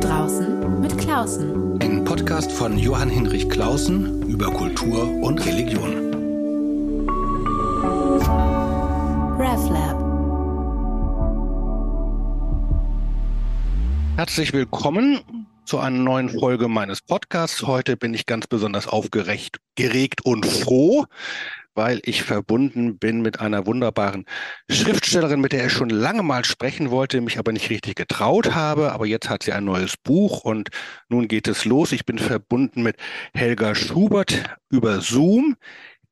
[0.00, 1.78] draußen mit Klausen.
[1.82, 5.92] Ein Podcast von Johann Hinrich Klausen über Kultur und Religion.
[9.38, 10.00] RevLab.
[14.16, 15.20] Herzlich willkommen
[15.66, 17.62] zu einer neuen Folge meines Podcasts.
[17.66, 21.04] Heute bin ich ganz besonders aufgeregt geregt und froh,
[21.74, 24.24] weil ich verbunden bin mit einer wunderbaren
[24.70, 28.92] Schriftstellerin, mit der ich schon lange mal sprechen wollte, mich aber nicht richtig getraut habe.
[28.92, 30.70] Aber jetzt hat sie ein neues Buch und
[31.08, 31.92] nun geht es los.
[31.92, 32.96] Ich bin verbunden mit
[33.34, 35.56] Helga Schubert über Zoom,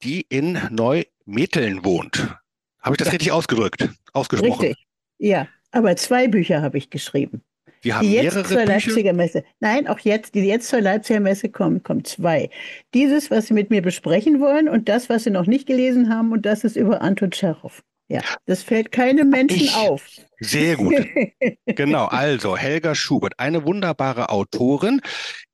[0.02, 2.36] die in Neumetteln wohnt.
[2.80, 3.12] Habe ich das ja.
[3.12, 4.66] richtig ausgedrückt, ausgesprochen?
[4.66, 4.86] Richtig,
[5.18, 5.48] ja.
[5.70, 7.42] Aber zwei Bücher habe ich geschrieben.
[7.82, 8.66] Wir haben die jetzt mehrere zur Bücher.
[8.72, 9.44] Leipziger Messe.
[9.60, 12.50] Nein, auch jetzt, die jetzt zur Leipziger Messe kommen, kommen zwei.
[12.94, 16.32] Dieses, was Sie mit mir besprechen wollen und das, was Sie noch nicht gelesen haben
[16.32, 17.82] und das ist über Anton Tschechow.
[18.10, 20.06] Ja, das fällt keinem Menschen Ich- auf.
[20.40, 20.94] Sehr gut.
[21.66, 25.00] Genau, also Helga Schubert, eine wunderbare Autorin.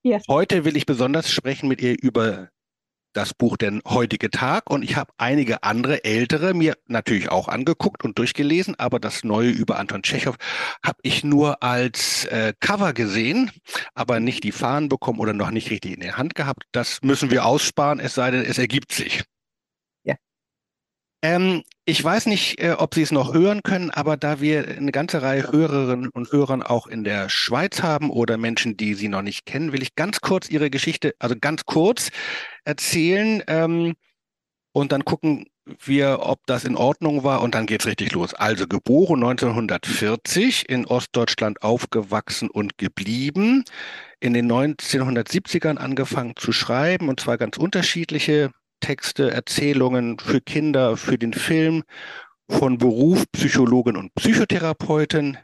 [0.03, 0.19] Ja.
[0.29, 2.49] Heute will ich besonders sprechen mit ihr über
[3.15, 8.05] das Buch Der heutige Tag und ich habe einige andere ältere mir natürlich auch angeguckt
[8.05, 10.37] und durchgelesen, aber das neue über Anton Tschechow
[10.85, 13.51] habe ich nur als äh, Cover gesehen,
[13.95, 16.65] aber nicht die Fahnen bekommen oder noch nicht richtig in der Hand gehabt.
[16.73, 19.23] Das müssen wir aussparen, es sei denn, es ergibt sich.
[20.03, 20.17] Ja.
[21.23, 24.93] Ähm, ich weiß nicht, äh, ob Sie es noch hören können, aber da wir eine
[24.93, 29.23] ganze Reihe Hörerinnen und Hörern auch in der Schweiz haben oder Menschen, die Sie noch
[29.23, 32.11] nicht kennen, will ich ganz kurz Ihre Geschichte, also ganz kurz
[32.65, 33.95] erzählen ähm,
[34.73, 35.47] und dann gucken
[35.85, 38.35] wir, ob das in Ordnung war und dann geht's richtig los.
[38.35, 43.65] Also geboren 1940, in Ostdeutschland aufgewachsen und geblieben,
[44.21, 48.51] in den 1970ern angefangen zu schreiben und zwar ganz unterschiedliche
[48.85, 51.85] Texte, Erzählungen für Kinder, für den Film,
[52.51, 55.39] von Beruf Psychologin und Psychotherapeutin.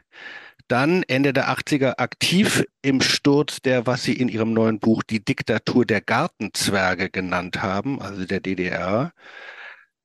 [0.67, 5.25] Dann Ende der 80er aktiv im Sturz der, was Sie in Ihrem neuen Buch die
[5.25, 9.11] Diktatur der Gartenzwerge genannt haben, also der DDR.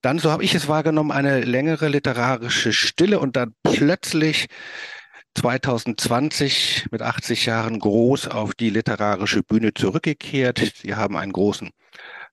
[0.01, 4.47] Dann, so habe ich es wahrgenommen, eine längere literarische Stille und dann plötzlich
[5.35, 10.73] 2020 mit 80 Jahren groß auf die literarische Bühne zurückgekehrt.
[10.81, 11.69] Sie haben einen großen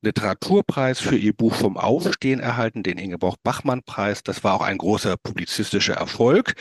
[0.03, 4.23] Literaturpreis für ihr Buch vom Aufstehen erhalten, den Ingeborg-Bachmann-Preis.
[4.23, 6.55] Das war auch ein großer publizistischer Erfolg.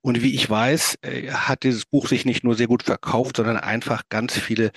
[0.00, 3.58] Und wie ich weiß, äh, hat dieses Buch sich nicht nur sehr gut verkauft, sondern
[3.58, 4.72] einfach ganz viele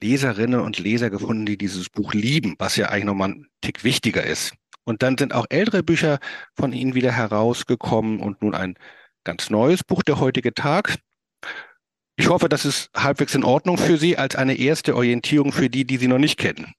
[0.00, 4.22] Leserinnen und Leser gefunden, die dieses Buch lieben, was ja eigentlich nochmal ein Tick wichtiger
[4.22, 4.52] ist.
[4.84, 6.18] Und dann sind auch ältere Bücher
[6.54, 8.74] von Ihnen wieder herausgekommen und nun ein
[9.24, 10.98] ganz neues Buch, Der heutige Tag.
[12.16, 15.86] Ich hoffe, das ist halbwegs in Ordnung für Sie als eine erste Orientierung für die,
[15.86, 16.74] die Sie noch nicht kennen.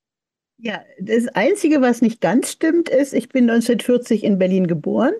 [0.58, 5.14] Ja, das Einzige, was nicht ganz stimmt, ist, ich bin 1940 in Berlin geboren,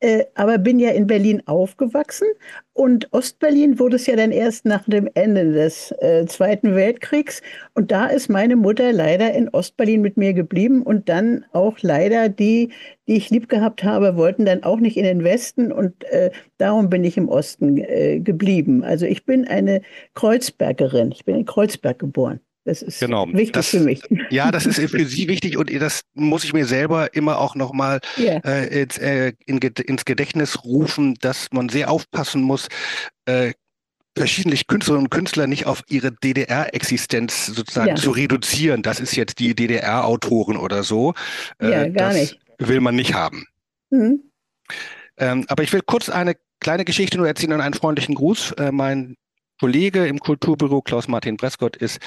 [0.00, 2.28] äh, aber bin ja in Berlin aufgewachsen.
[2.74, 7.40] Und Ostberlin wurde es ja dann erst nach dem Ende des äh, Zweiten Weltkriegs.
[7.72, 10.82] Und da ist meine Mutter leider in Ostberlin mit mir geblieben.
[10.82, 12.70] Und dann auch leider die,
[13.08, 15.72] die ich lieb gehabt habe, wollten dann auch nicht in den Westen.
[15.72, 18.84] Und äh, darum bin ich im Osten äh, geblieben.
[18.84, 19.80] Also ich bin eine
[20.12, 21.10] Kreuzbergerin.
[21.12, 22.40] Ich bin in Kreuzberg geboren.
[22.64, 24.00] Das ist Genau, wichtig das- für mich.
[24.30, 28.00] Ja, das ist für Sie wichtig und das muss ich mir selber immer auch nochmal
[28.16, 28.38] Ja.
[28.38, 32.68] äh, ins, äh, in, ins Gedächtnis rufen, dass man sehr aufpassen muss,
[33.26, 33.52] äh,
[34.16, 37.94] verschiedene Künstlerinnen und Künstler nicht auf ihre DDR-Existenz sozusagen Ja.
[37.96, 38.82] zu reduzieren.
[38.82, 41.14] Das ist jetzt die DDR-Autoren oder so.
[41.60, 42.38] Äh, Ja, gar das nicht.
[42.58, 43.44] will man nicht haben.
[43.90, 44.22] Mhm.
[45.18, 48.52] Ähm, aber ich will kurz eine kleine Geschichte nur erzählen und einen freundlichen Gruß.
[48.52, 49.16] Äh, mein
[49.60, 51.98] Kollege im Kulturbüro, Klaus-Martin Breskott, ist,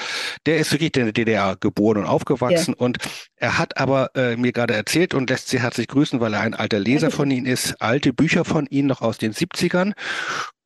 [0.46, 2.97] der ist wirklich in der DDR geboren und aufgewachsen und
[3.35, 6.53] er hat aber äh, mir gerade erzählt und lässt Sie herzlich grüßen, weil er ein
[6.53, 9.94] alter Leser von Ihnen ist, alte Bücher von Ihnen noch aus den 70ern.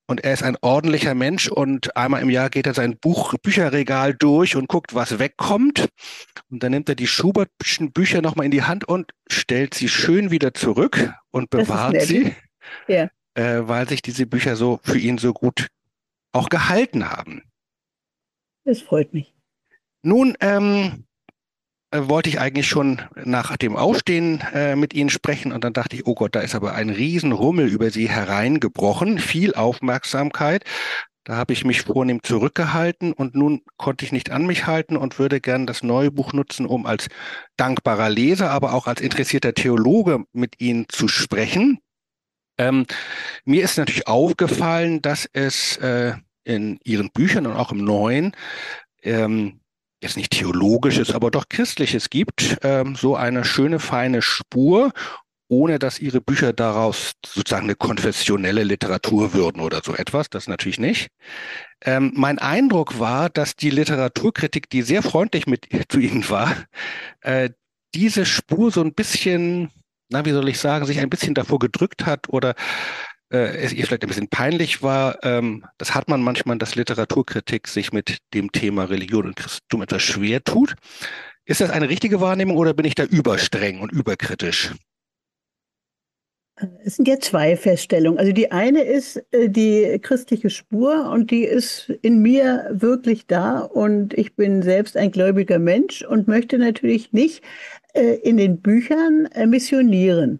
[0.08, 4.14] Und er ist ein ordentlicher Mensch und einmal im Jahr geht er sein Buch, Bücherregal
[4.14, 5.88] durch und guckt, was wegkommt.
[6.50, 10.30] Und dann nimmt er die Schubertschen Bücher nochmal in die Hand und stellt sie schön
[10.30, 12.36] wieder zurück und bewahrt sie
[12.90, 13.10] Ja.
[13.36, 15.68] äh, weil sich diese Bücher so für ihn so gut
[16.32, 17.44] auch gehalten haben.
[18.64, 19.34] Das freut mich.
[20.04, 21.06] Nun ähm,
[21.92, 25.96] äh, wollte ich eigentlich schon nach dem Aufstehen äh, mit Ihnen sprechen und dann dachte
[25.96, 30.64] ich, oh Gott, da ist aber ein Riesenrummel über Sie hereingebrochen, viel Aufmerksamkeit.
[31.24, 35.20] Da habe ich mich vornehm zurückgehalten und nun konnte ich nicht an mich halten und
[35.20, 37.10] würde gern das neue Buch nutzen, um als
[37.58, 41.80] dankbarer Leser, aber auch als interessierter Theologe mit Ihnen zu sprechen.
[42.62, 42.86] Ähm,
[43.44, 46.14] mir ist natürlich aufgefallen, dass es äh,
[46.44, 48.34] in Ihren Büchern und auch im Neuen
[49.02, 49.62] ähm,
[50.02, 54.92] jetzt nicht theologisches, aber doch christliches gibt, ähm, so eine schöne, feine Spur
[55.52, 60.30] ohne dass ihre Bücher daraus sozusagen eine konfessionelle Literatur würden oder so etwas.
[60.30, 61.10] Das natürlich nicht.
[61.84, 66.56] Ähm, mein Eindruck war, dass die Literaturkritik, die sehr freundlich mit zu ihnen war,
[67.20, 67.50] äh,
[67.94, 69.70] diese Spur so ein bisschen,
[70.12, 72.54] na, wie soll ich sagen, sich ein bisschen davor gedrückt hat oder
[73.32, 75.24] äh, es ihr vielleicht ein bisschen peinlich war.
[75.24, 80.04] Ähm, das hat man manchmal, dass Literaturkritik sich mit dem Thema Religion und Christentum etwas
[80.04, 80.76] schwer tut.
[81.46, 84.74] Ist das eine richtige Wahrnehmung oder bin ich da überstreng und überkritisch?
[86.84, 88.20] Es sind ja zwei Feststellungen.
[88.20, 93.60] Also die eine ist äh, die christliche Spur und die ist in mir wirklich da
[93.60, 99.26] und ich bin selbst ein gläubiger Mensch und möchte natürlich nicht äh, in den Büchern
[99.28, 100.40] äh, missionieren.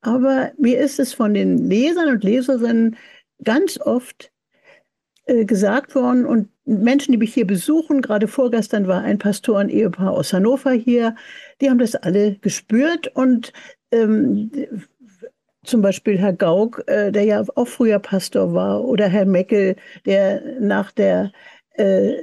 [0.00, 2.96] Aber mir ist es von den Lesern und Leserinnen
[3.44, 4.30] ganz oft
[5.26, 10.72] gesagt worden und Menschen, die mich hier besuchen, gerade vorgestern war ein Pastoren-Ehepaar aus Hannover
[10.72, 11.14] hier,
[11.60, 13.52] die haben das alle gespürt und
[13.92, 14.50] ähm,
[15.64, 19.76] zum Beispiel Herr Gauck, äh, der ja auch früher Pastor war, oder Herr Meckel,
[20.06, 21.32] der nach der
[21.74, 22.14] äh,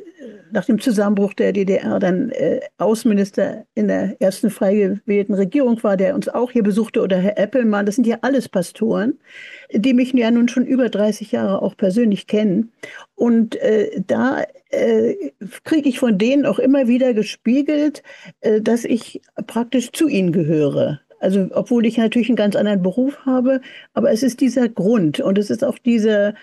[0.52, 5.98] nach dem Zusammenbruch der DDR dann äh, Außenminister in der ersten frei gewählten Regierung war,
[5.98, 9.20] der uns auch hier besuchte, oder Herr Eppelmann, das sind ja alles Pastoren,
[9.72, 12.72] die mich ja nun schon über 30 Jahre auch persönlich kennen.
[13.16, 15.32] Und äh, da äh,
[15.64, 18.04] kriege ich von denen auch immer wieder gespiegelt,
[18.42, 21.00] äh, dass ich praktisch zu ihnen gehöre.
[21.20, 23.62] Also obwohl ich natürlich einen ganz anderen Beruf habe,
[23.94, 26.34] aber es ist dieser Grund und es ist auch diese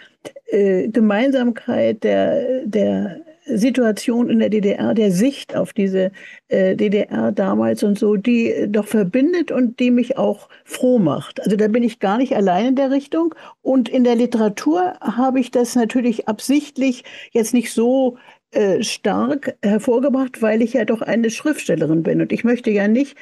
[0.46, 6.10] äh, Gemeinsamkeit der, der Situation in der DDR, der Sicht auf diese
[6.48, 11.40] äh, DDR damals und so, die doch verbindet und die mich auch froh macht.
[11.42, 13.34] Also da bin ich gar nicht allein in der Richtung.
[13.62, 18.16] Und in der Literatur habe ich das natürlich absichtlich jetzt nicht so
[18.50, 22.20] äh, stark hervorgebracht, weil ich ja doch eine Schriftstellerin bin.
[22.20, 23.16] Und ich möchte ja nicht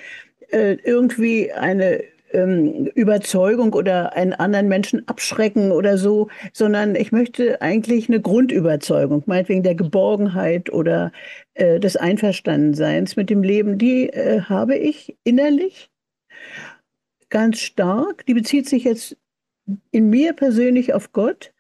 [0.51, 2.03] äh, irgendwie eine
[2.35, 9.23] ähm, Überzeugung oder einen anderen Menschen abschrecken oder so, sondern ich möchte eigentlich eine Grundüberzeugung,
[9.27, 11.13] meinetwegen der Geborgenheit oder
[11.55, 15.91] äh, des Einverstandenseins mit dem Leben, die äh, habe ich innerlich
[17.31, 18.27] ganz stark.
[18.27, 19.17] Die bezieht sich jetzt
[19.91, 21.54] in mir persönlich auf Gott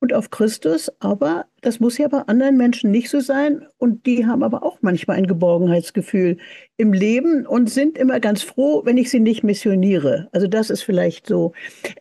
[0.00, 4.26] und auf Christus, aber das muss ja bei anderen Menschen nicht so sein und die
[4.26, 6.38] haben aber auch manchmal ein Geborgenheitsgefühl
[6.78, 10.28] im Leben und sind immer ganz froh, wenn ich sie nicht missioniere.
[10.32, 11.52] Also das ist vielleicht so.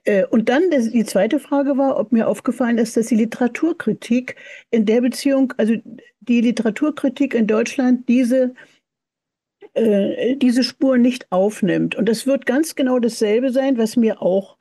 [0.06, 4.38] Äh, und dann die zweite Frage war, ob mir aufgefallen ist, dass die Literaturkritik
[4.72, 5.74] in der Beziehung, also
[6.22, 8.54] die Literaturkritik in Deutschland diese
[9.74, 11.96] äh, diese Spur nicht aufnimmt.
[11.96, 14.58] Und das wird ganz genau dasselbe sein, was mir auch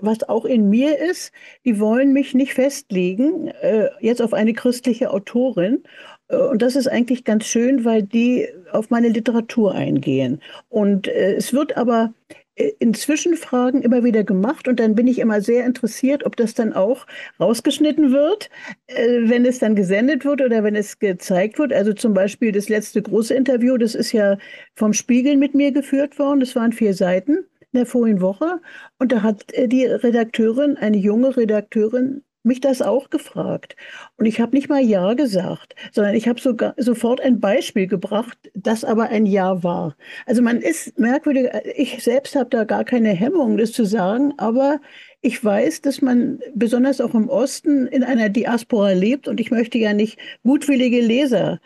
[0.00, 1.32] was auch in mir ist,
[1.64, 5.82] die wollen mich nicht festlegen, äh, jetzt auf eine christliche Autorin.
[6.28, 10.40] Äh, und das ist eigentlich ganz schön, weil die auf meine Literatur eingehen.
[10.68, 12.12] Und äh, es wird aber
[12.56, 16.54] äh, in Zwischenfragen immer wieder gemacht und dann bin ich immer sehr interessiert, ob das
[16.54, 17.06] dann auch
[17.38, 18.50] rausgeschnitten wird,
[18.88, 21.72] äh, wenn es dann gesendet wird oder wenn es gezeigt wird.
[21.72, 24.38] Also zum Beispiel das letzte große Interview, das ist ja
[24.74, 28.60] vom Spiegel mit mir geführt worden, das waren vier Seiten der vorigen Woche.
[28.98, 33.76] Und da hat äh, die Redakteurin, eine junge Redakteurin, mich das auch gefragt.
[34.16, 38.38] Und ich habe nicht mal Ja gesagt, sondern ich habe sogar sofort ein Beispiel gebracht,
[38.54, 39.96] das aber ein Ja war.
[40.26, 44.80] Also man ist merkwürdig, ich selbst habe da gar keine Hemmung, das zu sagen, aber
[45.20, 49.78] ich weiß, dass man besonders auch im Osten in einer Diaspora lebt und ich möchte
[49.78, 51.60] ja nicht gutwillige Leser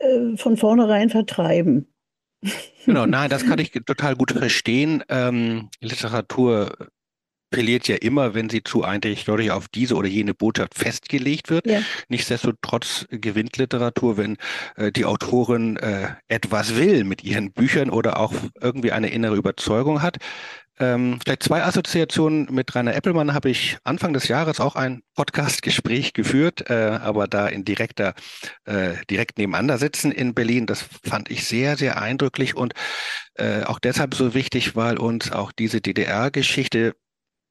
[0.00, 1.88] äh, von vornherein vertreiben.
[2.84, 5.02] Genau, nein, das kann ich total gut verstehen.
[5.08, 6.88] Ähm, Literatur
[7.52, 11.66] verliert ja immer, wenn sie zu eindeutig auf diese oder jene Botschaft festgelegt wird.
[11.66, 11.80] Ja.
[12.08, 14.36] Nichtsdestotrotz gewinnt Literatur, wenn
[14.76, 20.02] äh, die Autorin äh, etwas will mit ihren Büchern oder auch irgendwie eine innere Überzeugung
[20.02, 20.18] hat.
[20.78, 22.48] Ähm, vielleicht zwei Assoziationen.
[22.50, 27.46] Mit Rainer Eppelmann habe ich Anfang des Jahres auch ein Podcast-Gespräch geführt, äh, aber da
[27.48, 28.14] in direkter,
[28.64, 30.66] äh, direkt nebeneinander sitzen in Berlin.
[30.66, 32.74] Das fand ich sehr, sehr eindrücklich und
[33.34, 36.94] äh, auch deshalb so wichtig, weil uns auch diese DDR-Geschichte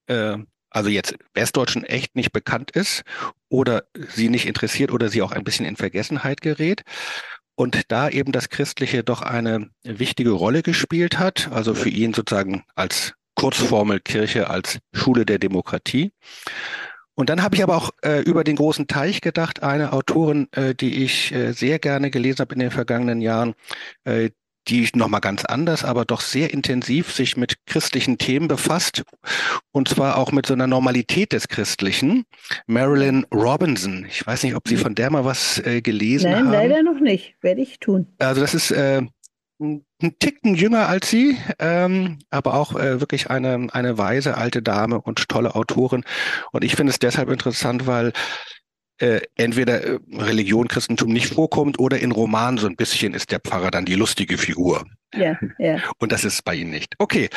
[0.08, 0.38] äh,
[0.75, 3.03] also jetzt Westdeutschen echt nicht bekannt ist
[3.48, 6.84] oder sie nicht interessiert oder sie auch ein bisschen in Vergessenheit gerät
[7.56, 12.64] und da eben das Christliche doch eine wichtige Rolle gespielt hat, also für ihn sozusagen
[12.76, 16.12] als Kurzformel Kirche, als Schule der Demokratie.
[17.16, 20.76] Und dann habe ich aber auch äh, über den großen Teich gedacht, eine Autorin, äh,
[20.76, 23.56] die ich äh, sehr gerne gelesen habe in den vergangenen Jahren,
[24.04, 24.32] äh,
[24.68, 29.04] die nochmal ganz anders, aber doch sehr intensiv sich mit christlichen Themen befasst.
[29.72, 32.26] Und zwar auch mit so einer Normalität des Christlichen.
[32.68, 34.06] Marilyn Robinson.
[34.10, 36.52] Ich weiß nicht, ob Sie von der mal was äh, gelesen Nein, haben.
[36.52, 37.36] Nein, leider noch nicht.
[37.42, 38.08] Werde ich tun.
[38.20, 39.02] Also das ist äh,
[39.60, 45.00] einen Ticken jünger als Sie, ähm, aber auch äh, wirklich eine, eine weise alte Dame
[45.00, 46.04] und tolle Autorin.
[46.52, 48.12] Und ich finde es deshalb interessant, weil
[49.00, 53.40] äh, entweder äh, Religion, Christentum nicht vorkommt oder in Romanen so ein bisschen ist der
[53.40, 54.86] Pfarrer dann die lustige Figur.
[55.14, 55.80] Ja, ja.
[56.00, 56.94] Und das ist bei Ihnen nicht.
[56.98, 57.30] Okay.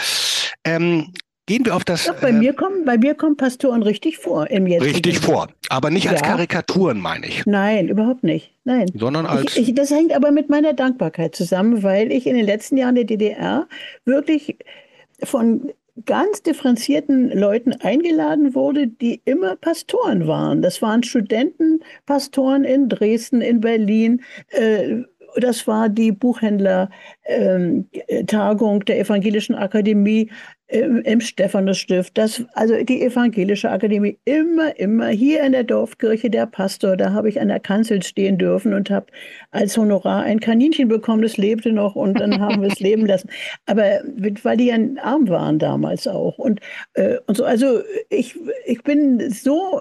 [0.65, 1.12] Ähm,
[1.49, 2.05] Gehen wir auf das.
[2.05, 5.49] Doch, bei, äh, mir kommen, bei mir kommen Pastoren richtig vor im jetzigen Richtig vor,
[5.71, 6.27] aber nicht als ja.
[6.27, 7.47] Karikaturen, meine ich.
[7.47, 8.53] Nein, überhaupt nicht.
[8.65, 8.91] Nein.
[8.95, 9.57] Sondern als.
[9.57, 12.97] Ich, ich, das hängt aber mit meiner Dankbarkeit zusammen, weil ich in den letzten Jahren
[12.97, 13.67] der DDR
[14.05, 14.59] wirklich
[15.25, 15.73] von
[16.05, 20.62] ganz differenzierten Leuten eingeladen wurde, die immer Pastoren waren.
[20.62, 24.23] Das waren Studentenpastoren in Dresden, in Berlin.
[24.50, 25.02] Äh,
[25.37, 30.31] das war die Buchhändler-Tagung ähm, der Evangelischen Akademie
[30.69, 36.45] im, im Stephanusstift, das, also die Evangelische Akademie, immer, immer hier in der Dorfkirche der
[36.45, 39.07] Pastor, da habe ich an der Kanzel stehen dürfen und habe
[39.51, 43.31] als Honorar ein Kaninchen bekommen, das lebte noch und dann haben wir es leben lassen.
[43.65, 43.83] Aber
[44.43, 46.37] weil die ja arm waren damals auch.
[46.37, 46.61] Und,
[46.95, 49.81] äh, und so, also ich, ich bin so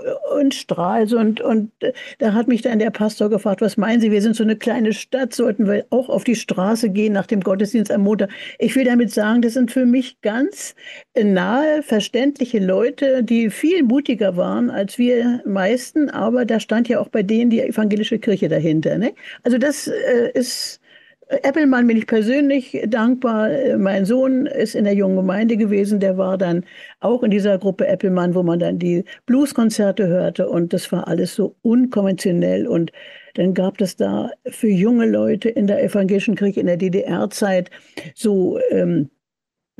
[1.13, 4.37] und, und äh, da hat mich dann der Pastor gefragt, was meinen Sie, wir sind
[4.37, 8.01] so eine kleine Stadt, sollten wir auch auf die Straße gehen nach dem Gottesdienst am
[8.01, 8.29] Montag.
[8.57, 10.75] Ich will damit sagen, das sind für mich ganz
[11.15, 17.09] nahe, verständliche Leute, die viel mutiger waren als wir meisten, aber da stand ja auch
[17.09, 18.97] bei denen die evangelische Kirche dahinter.
[18.97, 19.13] Ne?
[19.43, 20.81] Also das äh, ist
[21.29, 23.49] Eppelmann bin ich persönlich dankbar.
[23.77, 25.99] Mein Sohn ist in der jungen Gemeinde gewesen.
[25.99, 26.63] Der war dann
[27.01, 30.47] auch in dieser Gruppe Eppelmann, wo man dann die Blueskonzerte hörte.
[30.49, 32.65] Und das war alles so unkonventionell.
[32.65, 32.91] Und
[33.33, 37.71] dann gab es da für junge Leute in der evangelischen Kirche in der DDR-Zeit
[38.15, 39.09] so ähm,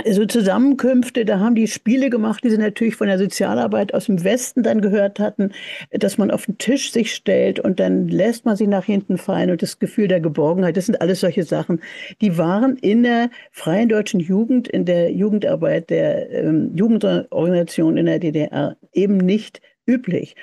[0.06, 4.24] so Zusammenkünfte, da haben die Spiele gemacht, die sie natürlich von der Sozialarbeit aus dem
[4.24, 5.52] Westen dann gehört hatten,
[5.92, 9.50] dass man auf den Tisch sich stellt und dann lässt man sich nach hinten fallen
[9.50, 11.82] und das Gefühl der Geborgenheit, das sind alles solche Sachen,
[12.22, 18.20] die waren in der freien deutschen Jugend, in der Jugendarbeit der ähm, Jugendorganisation in der
[18.20, 20.36] DDR eben nicht üblich.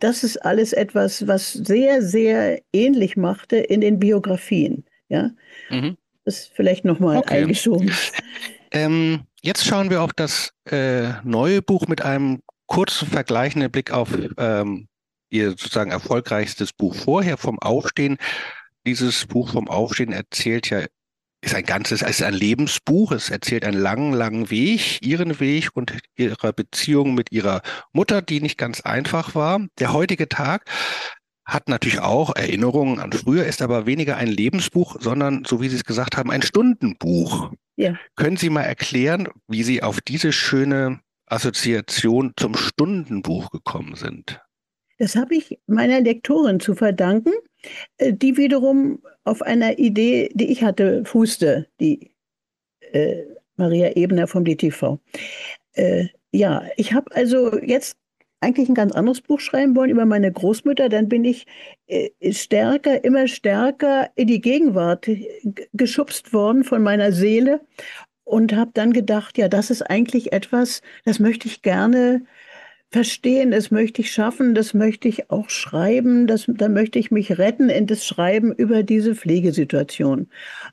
[0.00, 4.84] Das ist alles etwas, was sehr, sehr ähnlich machte in den Biografien.
[5.08, 5.30] Ja,
[5.70, 5.96] mhm.
[6.26, 7.38] das ist vielleicht nochmal okay.
[7.38, 7.90] eingeschoben.
[8.70, 14.10] Ähm, jetzt schauen wir auf das äh, neue Buch mit einem kurzen vergleichenden Blick auf
[14.36, 14.88] ähm,
[15.30, 18.16] Ihr sozusagen erfolgreichstes Buch vorher vom Aufstehen.
[18.86, 20.84] Dieses Buch vom Aufstehen erzählt ja,
[21.40, 23.12] ist ein ganzes, ist ein Lebensbuch.
[23.12, 28.40] Es erzählt einen langen, langen Weg, Ihren Weg und Ihrer Beziehung mit Ihrer Mutter, die
[28.40, 29.60] nicht ganz einfach war.
[29.78, 30.64] Der heutige Tag
[31.48, 35.76] hat natürlich auch Erinnerungen an früher, ist aber weniger ein Lebensbuch, sondern, so wie Sie
[35.76, 37.52] es gesagt haben, ein Stundenbuch.
[37.76, 37.96] Ja.
[38.16, 44.40] Können Sie mal erklären, wie Sie auf diese schöne Assoziation zum Stundenbuch gekommen sind?
[44.98, 47.32] Das habe ich meiner Lektorin zu verdanken,
[47.96, 52.10] äh, die wiederum auf einer Idee, die ich hatte, fußte, die
[52.92, 53.22] äh,
[53.56, 54.98] Maria Ebner vom DTV.
[55.72, 57.96] Äh, ja, ich habe also jetzt
[58.40, 61.46] eigentlich ein ganz anderes Buch schreiben wollen über meine Großmutter, dann bin ich
[61.86, 65.08] äh, stärker, immer stärker in die Gegenwart
[65.72, 67.60] geschubst worden von meiner Seele
[68.24, 72.22] und habe dann gedacht, ja, das ist eigentlich etwas, das möchte ich gerne
[72.90, 77.38] verstehen, das möchte ich schaffen, das möchte ich auch schreiben, das, da möchte ich mich
[77.38, 80.28] retten in das Schreiben über diese Pflegesituation.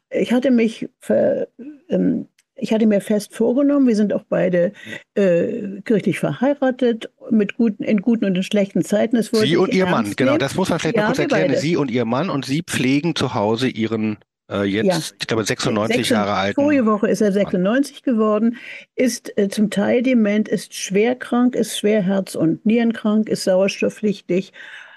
[0.09, 1.47] Ich hatte mich ver,
[1.89, 4.71] ähm, ich hatte mir fest vorgenommen, wir sind auch beide
[5.15, 9.21] äh, kirchlich verheiratet, mit guten, in guten und in schlechten Zeiten.
[9.21, 11.49] Sie und Ihr Mann, genau, das muss man vielleicht ja, noch kurz erklären.
[11.49, 11.59] Beide.
[11.59, 14.17] Sie und Ihr Mann und Sie pflegen zu Hause Ihren
[14.49, 15.17] äh, jetzt, ja.
[15.19, 16.55] ich glaube, 96 6, Jahre alt.
[16.55, 18.57] Vorige Woche ist er 96 geworden,
[18.95, 24.53] ist äh, zum Teil dement, ist schwer krank, ist schwer Herz- und Nierenkrank, ist sauerstoffpflichtig,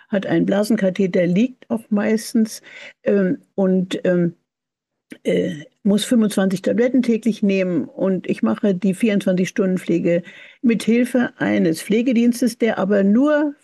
[0.09, 2.62] hat einen Blasenkatheter, liegt auch meistens
[3.05, 4.35] ähm, und ähm,
[5.23, 10.23] äh, muss 25 Tabletten täglich nehmen und ich mache die 24-Stunden-Pflege
[10.62, 13.55] mit Hilfe eines Pflegedienstes, der aber nur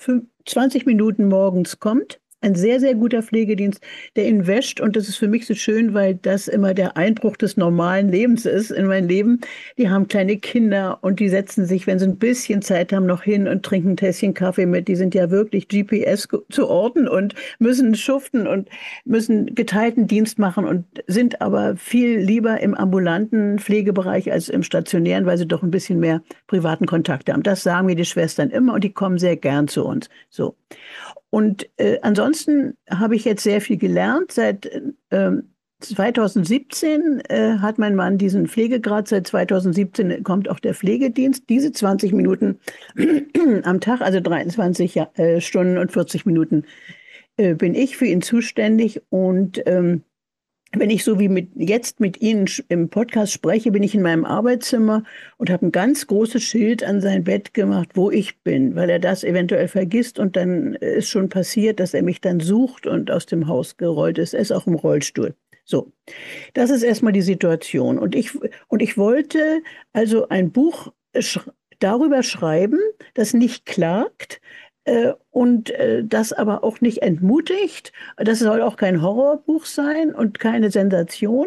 [0.46, 3.80] 20 Minuten morgens kommt ein sehr, sehr guter Pflegedienst,
[4.16, 4.80] der ihn wäscht.
[4.80, 8.44] Und das ist für mich so schön, weil das immer der Einbruch des normalen Lebens
[8.46, 9.40] ist in mein Leben.
[9.78, 13.22] Die haben kleine Kinder und die setzen sich, wenn sie ein bisschen Zeit haben, noch
[13.22, 14.88] hin und trinken ein Tässchen Kaffee mit.
[14.88, 18.68] Die sind ja wirklich GPS zu orten und müssen schuften und
[19.04, 25.26] müssen geteilten Dienst machen und sind aber viel lieber im ambulanten Pflegebereich als im stationären,
[25.26, 27.42] weil sie doch ein bisschen mehr privaten Kontakt haben.
[27.42, 30.08] Das sagen mir die Schwestern immer und die kommen sehr gern zu uns.
[30.28, 30.56] So.
[31.34, 34.30] Und äh, ansonsten habe ich jetzt sehr viel gelernt.
[34.30, 34.66] Seit
[35.10, 35.32] äh,
[35.80, 39.08] 2017 äh, hat mein Mann diesen Pflegegrad.
[39.08, 41.42] Seit 2017 kommt auch der Pflegedienst.
[41.48, 42.60] Diese 20 Minuten
[43.64, 46.66] am Tag, also 23 äh, Stunden und 40 Minuten,
[47.36, 49.02] äh, bin ich für ihn zuständig.
[49.08, 50.04] Und ähm,
[50.76, 54.24] wenn ich so wie mit, jetzt mit Ihnen im Podcast spreche, bin ich in meinem
[54.24, 55.04] Arbeitszimmer
[55.36, 58.98] und habe ein ganz großes Schild an sein Bett gemacht, wo ich bin, weil er
[58.98, 63.26] das eventuell vergisst und dann ist schon passiert, dass er mich dann sucht und aus
[63.26, 64.34] dem Haus gerollt ist.
[64.34, 65.34] Er ist auch im Rollstuhl.
[65.64, 65.92] So,
[66.52, 67.98] das ist erstmal die Situation.
[67.98, 68.30] Und ich,
[68.68, 69.62] und ich wollte
[69.92, 71.40] also ein Buch sch
[71.80, 72.78] darüber schreiben,
[73.14, 74.40] das nicht klagt,
[75.30, 77.92] und äh, das aber auch nicht entmutigt.
[78.16, 81.46] Das soll auch kein Horrorbuch sein und keine Sensation.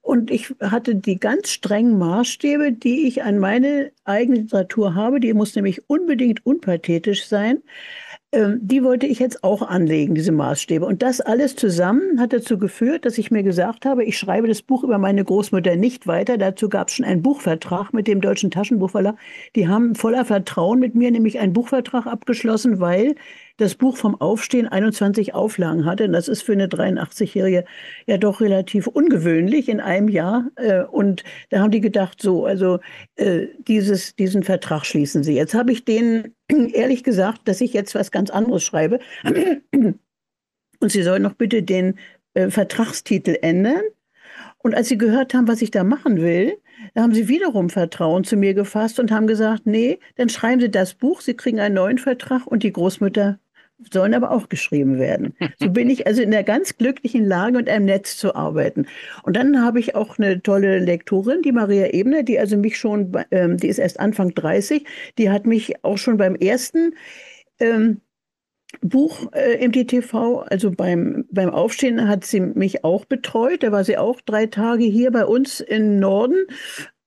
[0.00, 5.20] Und ich hatte die ganz strengen Maßstäbe, die ich an meine eigene Literatur habe.
[5.20, 7.62] Die muss nämlich unbedingt unpathetisch sein.
[8.32, 10.86] Ähm, die wollte ich jetzt auch anlegen, diese Maßstäbe.
[10.86, 14.62] Und das alles zusammen hat dazu geführt, dass ich mir gesagt habe, ich schreibe das
[14.62, 16.38] Buch über meine Großmutter nicht weiter.
[16.38, 19.16] Dazu gab es schon einen Buchvertrag mit dem Deutschen Taschenbuchverlag.
[19.56, 23.16] Die haben voller Vertrauen mit mir nämlich einen Buchvertrag abgeschlossen, weil
[23.56, 26.04] das Buch vom Aufstehen 21 Auflagen hatte.
[26.04, 27.64] Und das ist für eine 83-Jährige
[28.06, 30.46] ja doch relativ ungewöhnlich in einem Jahr.
[30.54, 32.78] Äh, und da haben die gedacht, so, also
[33.16, 35.34] äh, dieses, diesen Vertrag schließen sie.
[35.34, 36.36] Jetzt habe ich denen
[36.74, 39.00] ehrlich gesagt, dass ich jetzt was ganz anderes schreibe.
[39.72, 41.98] Und sie sollen noch bitte den
[42.34, 43.82] äh, Vertragstitel ändern.
[44.58, 46.56] Und als sie gehört haben, was ich da machen will,
[46.94, 50.70] da haben sie wiederum Vertrauen zu mir gefasst und haben gesagt, nee, dann schreiben Sie
[50.70, 53.38] das Buch, Sie kriegen einen neuen Vertrag und die Großmutter
[53.92, 55.34] sollen aber auch geschrieben werden.
[55.58, 58.86] So bin ich also in der ganz glücklichen Lage, mit einem Netz zu arbeiten.
[59.22, 63.12] Und dann habe ich auch eine tolle Lektorin, die Maria Ebner, die also mich schon,
[63.30, 64.84] ähm, die ist erst Anfang 30,
[65.18, 66.94] die hat mich auch schon beim ersten
[67.58, 68.00] ähm,
[68.82, 73.62] Buch äh, im DTV, also beim, beim Aufstehen hat sie mich auch betreut.
[73.62, 76.46] Da war sie auch drei Tage hier bei uns im Norden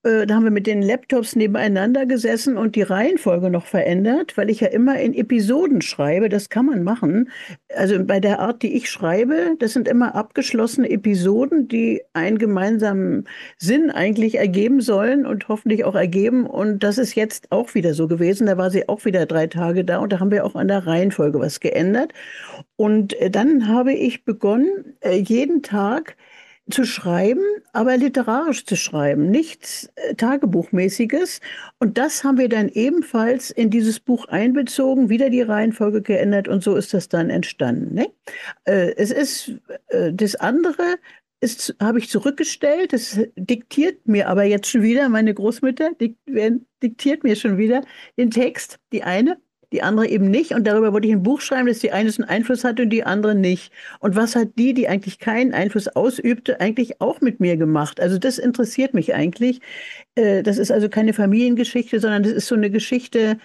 [0.03, 4.50] äh, da haben wir mit den Laptops nebeneinander gesessen und die Reihenfolge noch verändert, weil
[4.50, 6.27] ich ja immer in Episoden schreibe.
[6.29, 7.29] Das kann man machen.
[7.74, 13.29] Also bei der Art, die ich schreibe, das sind immer abgeschlossene Episoden, die einen gemeinsamen
[13.57, 16.45] Sinn eigentlich ergeben sollen und hoffentlich auch ergeben.
[16.45, 18.48] Und das ist jetzt auch wieder so gewesen.
[18.48, 20.86] Da war sie auch wieder drei Tage da und da haben wir auch an der
[20.86, 22.13] Reihenfolge was geändert.
[22.75, 26.17] Und äh, dann habe ich begonnen, äh, jeden Tag
[26.69, 31.41] zu schreiben, aber literarisch zu schreiben, nichts äh, Tagebuchmäßiges.
[31.80, 36.63] Und das haben wir dann ebenfalls in dieses Buch einbezogen, wieder die Reihenfolge geändert und
[36.63, 37.95] so ist das dann entstanden.
[37.95, 38.08] Ne?
[38.65, 39.52] Äh, es ist
[39.89, 40.97] äh, das andere
[41.82, 42.93] habe ich zurückgestellt.
[42.93, 47.82] Das diktiert mir aber jetzt schon wieder, meine Großmutter diktiert mir schon wieder
[48.17, 49.38] den Text, die eine
[49.73, 50.53] die andere eben nicht.
[50.53, 53.03] Und darüber wollte ich ein Buch schreiben, dass die eine einen Einfluss hatte und die
[53.03, 53.73] andere nicht.
[53.99, 57.99] Und was hat die, die eigentlich keinen Einfluss ausübte, eigentlich auch mit mir gemacht?
[57.99, 59.62] Also das interessiert mich eigentlich.
[60.15, 63.39] Äh, das ist also keine Familiengeschichte, sondern das ist so eine Geschichte,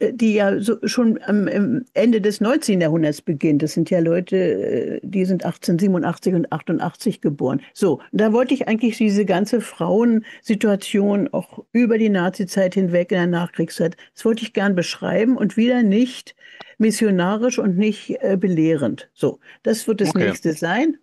[0.00, 2.80] die ja so schon am Ende des 19.
[2.80, 3.62] Jahrhunderts beginnt.
[3.62, 7.60] Das sind ja Leute, äh, die sind 1887 und 88 geboren.
[7.72, 13.26] So, da wollte ich eigentlich diese ganze Frauensituation auch über die Nazizeit hinweg in der
[13.26, 16.36] Nachkriegszeit, das wollte ich gern beschreiben und wieder nicht
[16.78, 19.10] missionarisch und nicht äh, belehrend.
[19.14, 20.26] So, das wird das okay.
[20.26, 20.98] nächste sein.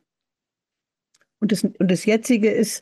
[1.40, 2.82] Und das, und das jetzige ist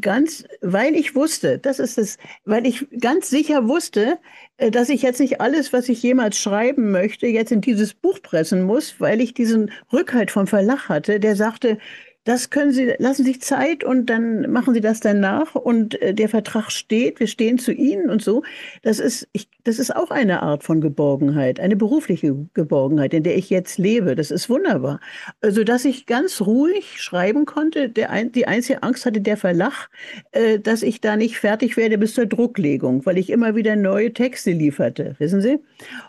[0.00, 4.18] ganz, weil ich wusste, das ist es, weil ich ganz sicher wusste,
[4.56, 8.20] äh, dass ich jetzt nicht alles, was ich jemals schreiben möchte, jetzt in dieses Buch
[8.22, 11.78] pressen muss, weil ich diesen Rückhalt vom Verlag hatte, der sagte,
[12.24, 16.30] das können Sie, lassen sich Zeit und dann machen Sie das danach und äh, der
[16.30, 18.42] Vertrag steht, wir stehen zu Ihnen und so.
[18.82, 23.36] Das ist, ich, das ist auch eine Art von Geborgenheit, eine berufliche Geborgenheit, in der
[23.36, 24.14] ich jetzt lebe.
[24.14, 25.00] Das ist wunderbar.
[25.42, 27.90] Also, dass ich ganz ruhig schreiben konnte.
[27.90, 29.90] Der ein, die einzige Angst hatte der Verlag,
[30.32, 34.14] äh, dass ich da nicht fertig werde bis zur Drucklegung, weil ich immer wieder neue
[34.14, 35.58] Texte lieferte, wissen Sie?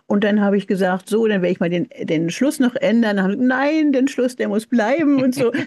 [0.07, 3.17] Und dann habe ich gesagt, so, dann werde ich mal den, den Schluss noch ändern.
[3.17, 5.51] Dann haben, nein, den Schluss, der muss bleiben und so.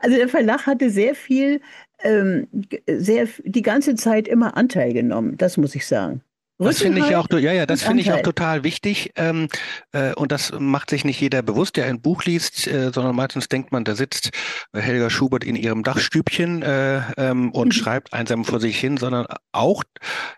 [0.00, 1.60] Also der Verlag hatte sehr viel,
[2.02, 2.46] ähm,
[2.86, 6.20] sehr, die ganze Zeit immer Anteil genommen, das muss ich sagen.
[6.62, 9.12] Das finde ich auch, ja, ja, das finde ich auch total wichtig.
[9.16, 9.48] Ähm,
[9.92, 13.48] äh, und das macht sich nicht jeder bewusst, der ein Buch liest, äh, sondern meistens
[13.48, 14.30] denkt man, da sitzt
[14.72, 17.72] äh, Helga Schubert in ihrem Dachstübchen äh, ähm, und mhm.
[17.72, 19.82] schreibt einsam vor sich hin, sondern auch,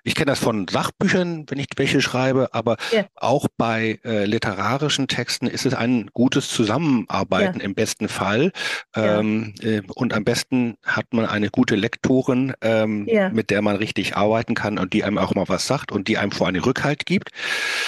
[0.02, 3.04] ich kenne das von Sachbüchern, wenn ich welche schreibe, aber ja.
[3.16, 7.64] auch bei äh, literarischen Texten ist es ein gutes Zusammenarbeiten ja.
[7.64, 8.52] im besten Fall.
[8.94, 9.70] Ähm, ja.
[9.70, 14.54] Äh, und am besten hat man eine gute Lektorin, ähm, mit der man richtig arbeiten
[14.54, 17.07] kann und die einem auch mal was sagt und die die einem vor einen Rückhalt
[17.07, 17.31] gibt.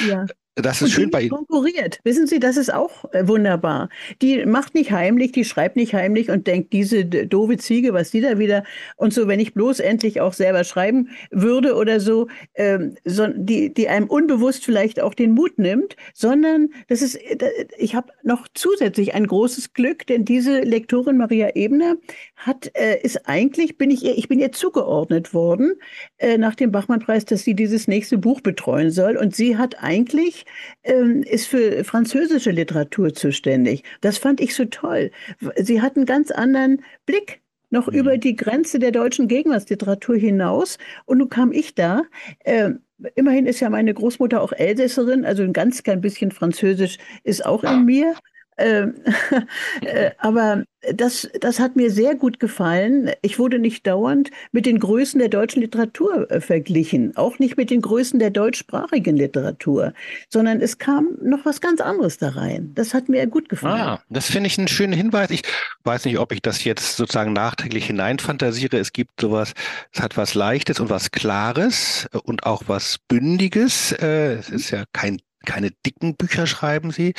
[0.01, 0.27] Ja.
[0.59, 1.31] Das ist und schön die bei Ihnen.
[1.31, 2.01] konkurriert.
[2.05, 3.91] Wissen Sie, das ist auch äh, wunderbar.
[4.23, 8.23] Die macht nicht heimlich, die schreibt nicht heimlich und denkt, diese doofe Ziege, was die
[8.23, 8.65] da wieder
[8.97, 13.75] und so, wenn ich bloß endlich auch selber schreiben würde oder so, ähm, so die,
[13.75, 18.49] die einem unbewusst vielleicht auch den Mut nimmt, sondern das ist, äh, ich habe noch
[18.55, 21.97] zusätzlich ein großes Glück, denn diese Lektorin Maria Ebner
[22.35, 25.75] hat, äh, ist eigentlich, bin ich ihr, ich bin ihr zugeordnet worden
[26.17, 30.46] äh, nach dem Bachmann-Preis, dass sie dieses nächste Buch betreuen soll und sie hat eigentlich
[30.85, 33.83] ähm, ist für französische Literatur zuständig.
[34.01, 35.11] Das fand ich so toll.
[35.57, 37.99] Sie hat einen ganz anderen Blick noch mhm.
[37.99, 40.79] über die Grenze der deutschen Gegenwartsliteratur hinaus.
[41.05, 42.03] Und nun kam ich da.
[42.41, 42.71] Äh,
[43.15, 47.65] immerhin ist ja meine Großmutter auch Elsässerin, also ein ganz klein bisschen Französisch ist auch
[47.65, 48.15] in mir.
[48.59, 48.95] Ähm,
[49.83, 50.65] äh, aber
[50.95, 53.11] das, das hat mir sehr gut gefallen.
[53.23, 57.71] Ich wurde nicht dauernd mit den Größen der deutschen Literatur äh, verglichen, auch nicht mit
[57.71, 59.93] den Größen der deutschsprachigen Literatur,
[60.31, 62.73] sondern es kam noch was ganz anderes da rein.
[62.75, 63.81] Das hat mir gut gefallen.
[63.81, 65.31] Ah, das finde ich einen schönen Hinweis.
[65.31, 65.43] Ich
[65.85, 68.79] weiß nicht, ob ich das jetzt sozusagen nachträglich hineinfantasiere.
[68.79, 69.53] Es gibt sowas,
[69.93, 73.93] es hat was Leichtes und was Klares und auch was Bündiges.
[73.93, 77.15] Äh, es ist ja kein keine dicken Bücher schreiben sie.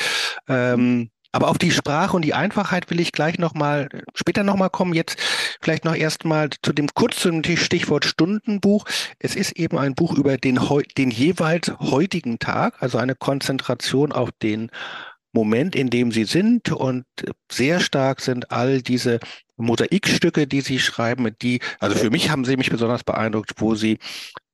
[0.50, 4.94] Ähm, aber auf die Sprache und die Einfachheit will ich gleich nochmal, später nochmal kommen.
[4.94, 5.20] Jetzt
[5.62, 8.86] vielleicht noch erstmal zu dem kurzen Stichwort Stundenbuch.
[9.20, 10.60] Es ist eben ein Buch über den,
[10.98, 14.72] den jeweils heutigen Tag, also eine Konzentration auf den
[15.34, 17.06] Moment, in dem Sie sind und
[17.52, 19.20] sehr stark sind all diese
[19.58, 24.00] Mosaikstücke, die Sie schreiben, die, also für mich haben sie mich besonders beeindruckt, wo Sie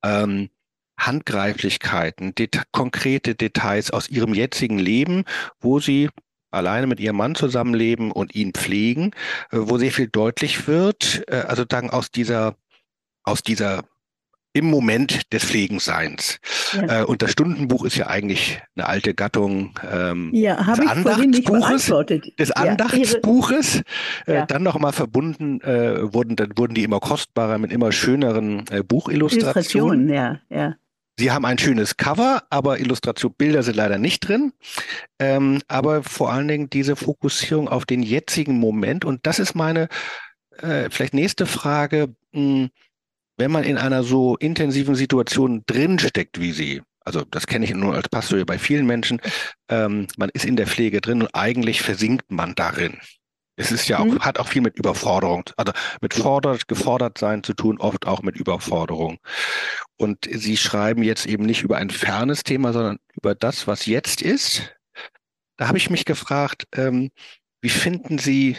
[0.02, 0.50] ähm,
[0.98, 5.24] Handgreiflichkeiten, det konkrete Details aus Ihrem jetzigen Leben,
[5.60, 6.10] wo Sie
[6.54, 9.12] alleine mit ihrem Mann zusammenleben und ihn pflegen,
[9.50, 12.56] äh, wo sehr viel deutlich wird, äh, also dann aus dieser,
[13.24, 13.84] aus dieser
[14.54, 16.38] im Moment des Pflegenseins.
[16.72, 17.00] Ja.
[17.00, 21.92] Äh, und das Stundenbuch ist ja eigentlich eine alte Gattung ähm, ja, des Andachtsbuches.
[22.38, 23.82] Des Andachtsbuches.
[24.26, 28.64] Ja, äh, dann nochmal verbunden äh, wurden, dann wurden die immer kostbarer mit immer schöneren
[28.70, 30.08] äh, Buchillustrationen.
[30.08, 30.76] Ja, ja.
[31.18, 34.52] Sie haben ein schönes Cover, aber Illustration, Bilder sind leider nicht drin.
[35.18, 39.04] Ähm, aber vor allen Dingen diese Fokussierung auf den jetzigen Moment.
[39.04, 39.88] Und das ist meine
[40.58, 42.14] äh, vielleicht nächste Frage.
[42.32, 42.70] Hm,
[43.36, 47.94] wenn man in einer so intensiven Situation drinsteckt wie Sie, also das kenne ich nur
[47.94, 49.20] als Pastor bei vielen Menschen,
[49.68, 52.98] ähm, man ist in der Pflege drin und eigentlich versinkt man darin.
[53.56, 54.20] Es ist ja auch, mhm.
[54.20, 58.36] hat auch viel mit Überforderung, also mit fordert, gefordert sein zu tun, oft auch mit
[58.36, 59.18] Überforderung.
[59.96, 64.22] Und Sie schreiben jetzt eben nicht über ein fernes Thema, sondern über das, was jetzt
[64.22, 64.74] ist.
[65.56, 67.10] Da habe ich mich gefragt, ähm,
[67.60, 68.58] wie finden Sie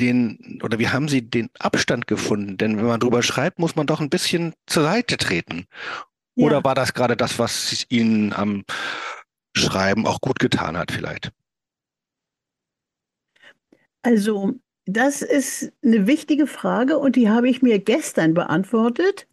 [0.00, 2.56] den oder wie haben Sie den Abstand gefunden?
[2.56, 5.66] Denn wenn man drüber schreibt, muss man doch ein bisschen zur Seite treten.
[6.34, 6.46] Ja.
[6.46, 8.64] Oder war das gerade das, was Ihnen am
[9.54, 11.30] Schreiben auch gut getan hat, vielleicht?
[14.02, 14.54] Also,
[14.86, 19.28] das ist eine wichtige Frage und die habe ich mir gestern beantwortet.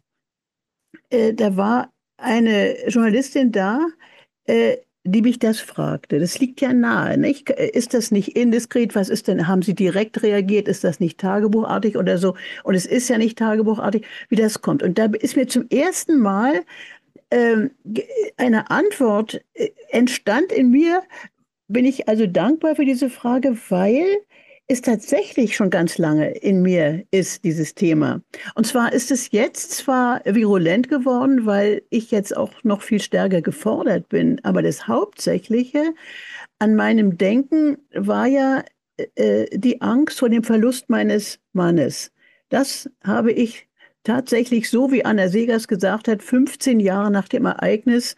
[1.10, 3.86] Äh, da war eine Journalistin da,
[4.44, 6.18] äh, die mich das fragte.
[6.18, 7.48] Das liegt ja nahe, nicht?
[7.50, 8.94] Ist das nicht indiskret?
[8.94, 9.48] Was ist denn?
[9.48, 10.68] Haben Sie direkt reagiert?
[10.68, 12.34] Ist das nicht tagebuchartig oder so?
[12.64, 14.82] Und es ist ja nicht tagebuchartig, wie das kommt.
[14.82, 16.62] Und da ist mir zum ersten Mal
[17.30, 17.70] ähm,
[18.36, 21.02] eine Antwort äh, entstand in mir.
[21.68, 24.04] Bin ich also dankbar für diese Frage, weil
[24.68, 28.20] ist tatsächlich schon ganz lange in mir ist, dieses Thema.
[28.54, 33.40] Und zwar ist es jetzt zwar virulent geworden, weil ich jetzt auch noch viel stärker
[33.40, 35.94] gefordert bin, aber das Hauptsächliche
[36.58, 38.62] an meinem Denken war ja
[39.14, 42.12] äh, die Angst vor dem Verlust meines Mannes.
[42.50, 43.68] Das habe ich
[44.04, 48.16] tatsächlich so, wie Anna Segers gesagt hat, 15 Jahre nach dem Ereignis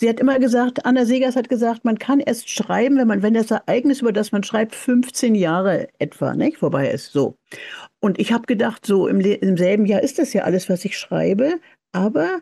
[0.00, 3.34] Sie hat immer gesagt, Anna Segers hat gesagt, man kann erst schreiben, wenn man, wenn
[3.34, 7.12] das Ereignis, über das man schreibt, 15 Jahre etwa nicht, vorbei ist.
[7.12, 7.36] So.
[8.00, 10.96] Und ich habe gedacht, so im, im selben Jahr ist das ja alles, was ich
[10.96, 11.60] schreibe.
[11.92, 12.40] Aber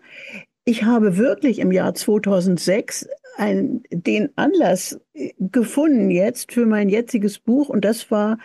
[0.64, 7.40] ich habe wirklich im Jahr 2006 ein, den Anlass äh, gefunden jetzt für mein jetziges
[7.40, 7.70] Buch.
[7.70, 8.38] Und das war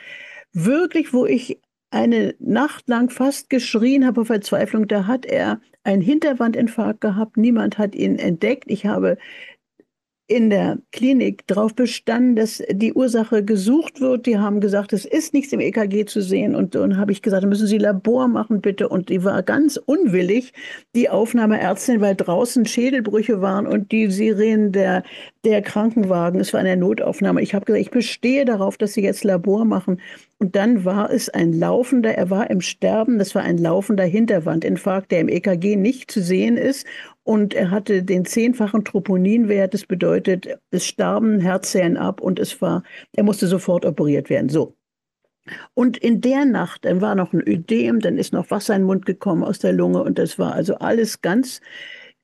[0.54, 1.60] wirklich, wo ich
[1.92, 4.88] eine Nacht lang fast geschrien habe vor Verzweiflung.
[4.88, 7.38] Da hat er einen Hinterwandinfarkt gehabt.
[7.38, 8.66] Niemand hat ihn entdeckt.
[8.68, 9.18] Ich habe
[10.28, 14.26] in der Klinik darauf bestanden, dass die Ursache gesucht wird.
[14.26, 16.56] Die haben gesagt, es ist nichts im EKG zu sehen.
[16.56, 18.88] Und dann habe ich gesagt, müssen Sie Labor machen, bitte.
[18.88, 20.54] Und die war ganz unwillig,
[20.96, 25.04] die Aufnahmeärztin, weil draußen Schädelbrüche waren und die Sirenen der
[25.46, 27.42] der Krankenwagen, es war eine Notaufnahme.
[27.42, 30.00] Ich habe gesagt, ich bestehe darauf, dass Sie jetzt Labor machen.
[30.40, 35.12] Und dann war es ein laufender, er war im Sterben, das war ein laufender Hinterwandinfarkt,
[35.12, 36.88] der im EKG nicht zu sehen ist.
[37.24, 39.74] Und er hatte den zehnfachen Troponinwert.
[39.74, 44.48] Das bedeutet, es starben Herzzellen ab und es war, er musste sofort operiert werden.
[44.50, 44.76] So.
[45.74, 48.88] Und in der Nacht, dann war noch ein Ödem, dann ist noch Wasser in den
[48.88, 51.60] Mund gekommen aus der Lunge und das war also alles ganz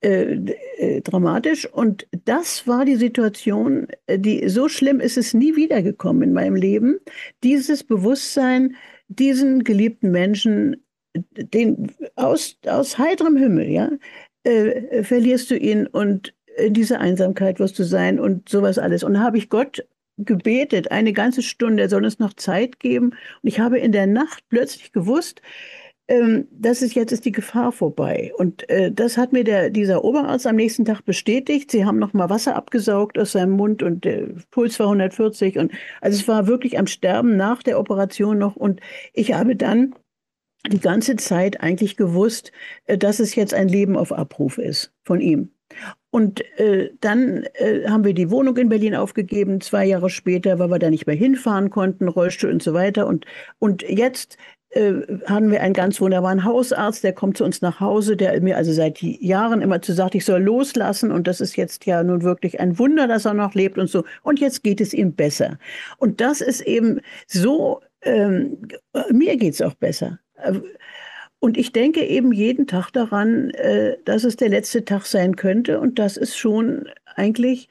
[0.02, 0.36] äh,
[0.78, 1.66] äh, dramatisch.
[1.66, 6.56] Und das war die Situation, äh, die so schlimm ist es nie wiedergekommen in meinem
[6.56, 7.00] Leben.
[7.44, 8.76] Dieses Bewusstsein,
[9.10, 10.86] diesen geliebten Menschen,
[11.16, 13.90] den aus, aus heiterem Himmel, ja,
[14.44, 19.04] äh, verlierst du ihn und in dieser Einsamkeit wirst du sein und sowas alles.
[19.04, 19.86] Und da habe ich Gott
[20.18, 23.10] gebetet, eine ganze Stunde, er soll uns noch Zeit geben.
[23.10, 25.42] Und ich habe in der Nacht plötzlich gewusst,
[26.10, 28.34] ähm, das ist jetzt ist die Gefahr vorbei.
[28.38, 31.70] Und äh, das hat mir der, dieser Oberarzt am nächsten Tag bestätigt.
[31.70, 35.72] Sie haben noch mal Wasser abgesaugt aus seinem Mund und der Puls war 140 und
[36.02, 38.82] also es war wirklich am Sterben nach der Operation noch und
[39.14, 39.94] ich habe dann
[40.68, 42.52] die ganze Zeit eigentlich gewusst,
[42.86, 45.52] äh, dass es jetzt ein Leben auf Abruf ist von ihm.
[46.10, 50.72] Und äh, dann äh, haben wir die Wohnung in Berlin aufgegeben, zwei Jahre später, weil
[50.72, 53.06] wir da nicht mehr hinfahren konnten, Rollstuhl und so weiter.
[53.06, 53.26] Und,
[53.60, 54.38] und jetzt
[54.72, 54.94] äh,
[55.26, 58.72] hatten wir einen ganz wunderbaren Hausarzt, der kommt zu uns nach Hause, der mir also
[58.72, 62.60] seit Jahren immer zu sagt, ich soll loslassen und das ist jetzt ja nun wirklich
[62.60, 64.04] ein Wunder, dass er noch lebt und so.
[64.22, 65.58] Und jetzt geht es ihm besser.
[65.98, 68.58] Und das ist eben so, ähm,
[69.12, 70.20] mir geht es auch besser.
[71.40, 75.80] Und ich denke eben jeden Tag daran, äh, dass es der letzte Tag sein könnte
[75.80, 77.70] und das ist schon eigentlich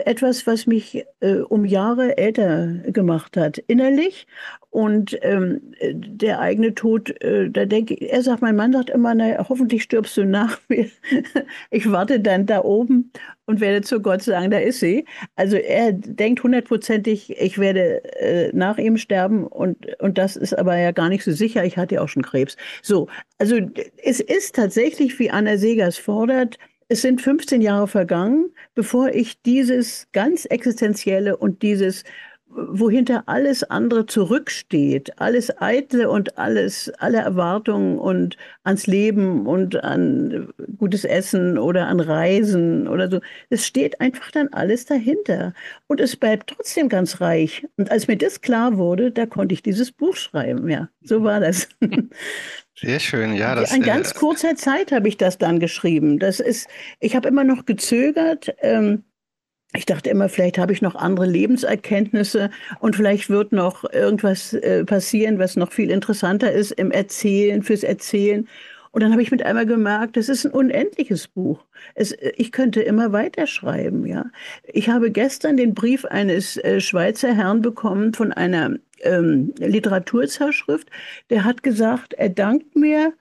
[0.00, 4.26] etwas, was mich äh, um Jahre älter gemacht hat, innerlich.
[4.70, 9.14] Und ähm, der eigene Tod, äh, da denke ich, er sagt, mein Mann sagt immer,
[9.14, 10.88] na, hoffentlich stirbst du nach mir.
[11.70, 13.12] ich warte dann da oben
[13.44, 15.04] und werde zu Gott sagen, da ist sie.
[15.36, 20.78] Also er denkt hundertprozentig, ich werde äh, nach ihm sterben und, und das ist aber
[20.78, 21.64] ja gar nicht so sicher.
[21.64, 22.56] Ich hatte ja auch schon Krebs.
[22.80, 23.58] So, also
[24.02, 26.56] es ist tatsächlich, wie Anna Segers fordert,
[26.92, 32.04] es sind 15 Jahre vergangen, bevor ich dieses ganz Existenzielle und dieses,
[32.54, 40.52] wohinter alles andere zurücksteht, alles Eitle und alles, alle Erwartungen und ans Leben und an
[40.78, 45.54] gutes Essen oder an Reisen oder so, es steht einfach dann alles dahinter.
[45.86, 47.66] Und es bleibt trotzdem ganz reich.
[47.76, 50.68] Und als mir das klar wurde, da konnte ich dieses Buch schreiben.
[50.68, 51.68] Ja, so war das.
[52.74, 53.54] Sehr schön, ja.
[53.54, 56.18] Das, In ganz äh, kurzer Zeit habe ich das dann geschrieben.
[56.18, 56.68] Das ist,
[57.00, 58.54] ich habe immer noch gezögert.
[58.60, 59.04] Ähm,
[59.74, 64.84] ich dachte immer, vielleicht habe ich noch andere Lebenserkenntnisse und vielleicht wird noch irgendwas äh,
[64.84, 68.46] passieren, was noch viel interessanter ist im Erzählen, fürs Erzählen.
[68.90, 71.64] Und dann habe ich mit einmal gemerkt, das ist ein unendliches Buch.
[71.94, 74.26] Es, ich könnte immer weiterschreiben, ja.
[74.64, 80.90] Ich habe gestern den Brief eines äh, Schweizer Herrn bekommen von einer ähm, Literaturzeitschrift.
[81.30, 83.14] Der hat gesagt, er dankt mir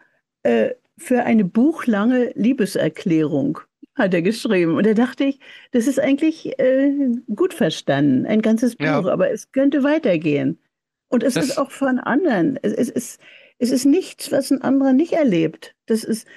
[0.43, 3.61] äh, für eine buchlange Liebeserklärung
[4.01, 4.75] hat er geschrieben.
[4.75, 5.39] Und da dachte ich,
[5.71, 6.91] das ist eigentlich äh,
[7.33, 9.05] gut verstanden, ein ganzes Buch, ja.
[9.05, 10.59] aber es könnte weitergehen.
[11.07, 12.57] Und es das ist auch von anderen.
[12.61, 13.21] Es, es, ist,
[13.59, 15.75] es ist nichts, was ein anderer nicht erlebt.
[15.85, 16.27] Das ist,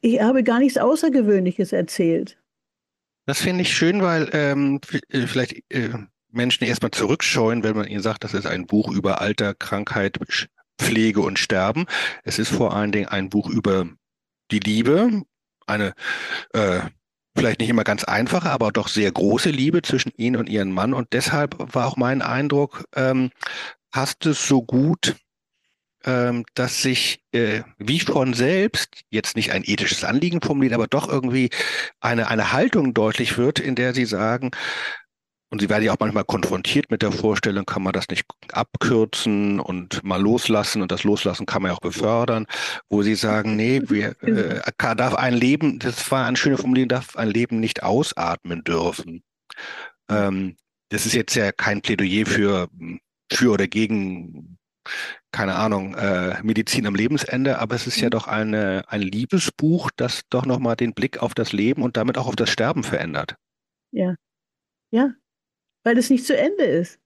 [0.00, 2.38] ich habe gar nichts Außergewöhnliches erzählt.
[3.26, 5.90] Das finde ich schön, weil ähm, äh, vielleicht äh,
[6.30, 10.18] Menschen erstmal zurückscheuen, wenn man ihnen sagt, das ist ein Buch über Alter, Krankheit,
[10.78, 11.86] Pflege und Sterben.
[12.24, 13.86] Es ist vor allen Dingen ein Buch über
[14.50, 15.22] die Liebe,
[15.68, 15.94] eine
[16.52, 16.80] äh,
[17.36, 20.92] vielleicht nicht immer ganz einfache, aber doch sehr große Liebe zwischen Ihnen und Ihrem Mann.
[20.94, 23.30] Und deshalb war auch mein Eindruck, ähm,
[23.90, 25.16] passt es so gut
[26.04, 31.08] ähm, dass sich äh, wie von selbst jetzt nicht ein ethisches Anliegen formuliert, aber doch
[31.08, 31.50] irgendwie
[32.00, 34.50] eine, eine Haltung deutlich wird, in der sie sagen,
[35.50, 39.60] und sie werden ja auch manchmal konfrontiert mit der Vorstellung, kann man das nicht abkürzen
[39.60, 42.46] und mal loslassen und das Loslassen kann man ja auch befördern,
[42.88, 44.60] wo sie sagen, nee, wir, äh,
[44.96, 49.22] darf ein Leben, das war eine schöne Formulierung, darf ein Leben nicht ausatmen dürfen.
[50.10, 50.56] Ähm,
[50.90, 52.68] das ist jetzt ja kein Plädoyer für,
[53.30, 54.58] für oder gegen
[55.32, 58.12] keine Ahnung, äh, Medizin am Lebensende, aber es ist ja mhm.
[58.12, 62.26] doch eine, ein Liebesbuch, das doch nochmal den Blick auf das Leben und damit auch
[62.26, 63.34] auf das Sterben verändert.
[63.90, 64.14] Ja,
[64.90, 65.10] ja,
[65.84, 67.00] weil es nicht zu Ende ist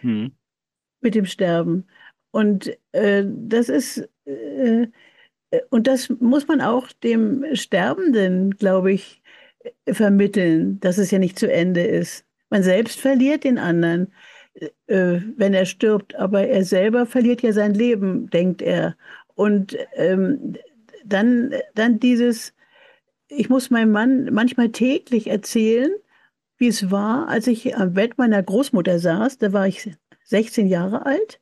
[0.00, 0.32] hm.
[1.00, 1.86] mit dem Sterben.
[2.30, 4.88] Und äh, das ist, äh,
[5.70, 9.22] und das muss man auch dem Sterbenden, glaube ich,
[9.88, 12.24] vermitteln, dass es ja nicht zu Ende ist.
[12.50, 14.12] Man selbst verliert den anderen
[14.86, 18.96] äh, wenn er stirbt, aber er selber verliert ja sein Leben, denkt er.
[19.34, 20.56] Und ähm,
[21.04, 22.54] dann, dann dieses,
[23.28, 25.90] ich muss meinem Mann manchmal täglich erzählen,
[26.58, 29.38] wie es war, als ich am Bett meiner Großmutter saß.
[29.38, 29.90] Da war ich
[30.24, 31.40] 16 Jahre alt.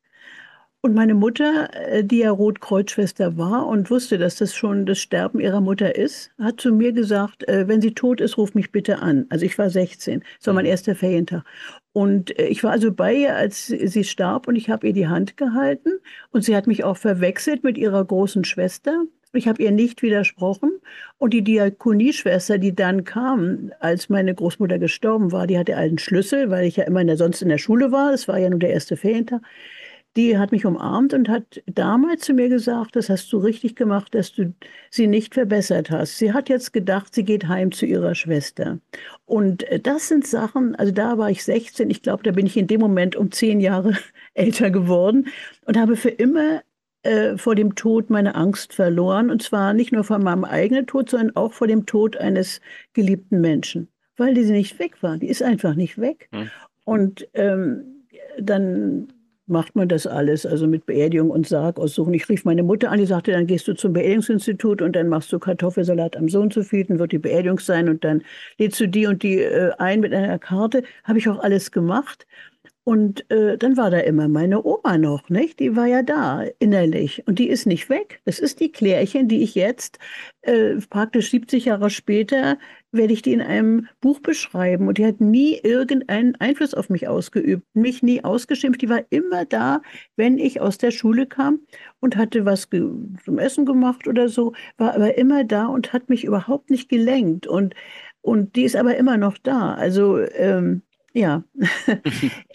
[0.84, 5.40] Und meine Mutter, äh, die ja Rotkreuzschwester war und wusste, dass das schon das Sterben
[5.40, 8.98] ihrer Mutter ist, hat zu mir gesagt, äh, wenn sie tot ist, ruf mich bitte
[8.98, 9.24] an.
[9.30, 10.72] Also ich war 16, das war mein mhm.
[10.72, 11.42] erster Ferientag.
[11.94, 15.08] Und äh, ich war also bei ihr, als sie starb und ich habe ihr die
[15.08, 15.88] Hand gehalten
[16.32, 19.04] und sie hat mich auch verwechselt mit ihrer großen Schwester.
[19.36, 20.80] Ich habe ihr nicht widersprochen.
[21.18, 26.50] Und die Diakonieschwester, die dann kam, als meine Großmutter gestorben war, die hatte einen Schlüssel,
[26.50, 28.12] weil ich ja immer in der, sonst in der Schule war.
[28.12, 29.42] Es war ja nur der erste Ferientag
[30.16, 34.14] die hat mich umarmt und hat damals zu mir gesagt, das hast du richtig gemacht,
[34.14, 34.54] dass du
[34.90, 36.18] sie nicht verbessert hast.
[36.18, 38.78] Sie hat jetzt gedacht, sie geht heim zu ihrer Schwester.
[39.26, 42.56] Und äh, das sind Sachen, also da war ich 16, ich glaube, da bin ich
[42.56, 43.96] in dem Moment um zehn Jahre
[44.34, 45.26] älter geworden
[45.66, 46.62] und habe für immer
[47.04, 49.30] äh, vor dem Tod meine Angst verloren.
[49.30, 52.60] Und zwar nicht nur vor meinem eigenen Tod, sondern auch vor dem Tod eines
[52.92, 55.18] geliebten Menschen, weil die sie nicht weg war.
[55.18, 56.28] Die ist einfach nicht weg.
[56.32, 56.50] Hm.
[56.84, 58.04] Und ähm,
[58.38, 59.08] dann
[59.46, 62.14] macht man das alles, also mit Beerdigung und Sarg aussuchen.
[62.14, 65.32] Ich rief meine Mutter an, die sagte, dann gehst du zum Beerdigungsinstitut und dann machst
[65.32, 68.22] du Kartoffelsalat am Sohn zu dann wird die Beerdigung sein und dann
[68.58, 70.82] lädst du die und die äh, ein mit einer Karte.
[71.04, 72.26] Habe ich auch alles gemacht.
[72.84, 75.58] Und äh, dann war da immer meine Oma noch, nicht?
[75.58, 78.20] Die war ja da innerlich und die ist nicht weg.
[78.26, 79.98] Das ist die Klärchen, die ich jetzt
[80.42, 82.58] äh, praktisch 70 Jahre später
[82.92, 84.86] werde ich die in einem Buch beschreiben.
[84.86, 88.82] Und die hat nie irgendeinen Einfluss auf mich ausgeübt, mich nie ausgeschimpft.
[88.82, 89.80] Die war immer da,
[90.16, 91.60] wenn ich aus der Schule kam
[92.00, 96.24] und hatte was zum Essen gemacht oder so, war aber immer da und hat mich
[96.24, 97.46] überhaupt nicht gelenkt.
[97.46, 97.74] Und,
[98.20, 99.72] und die ist aber immer noch da.
[99.72, 100.82] Also ähm,
[101.14, 101.44] ja,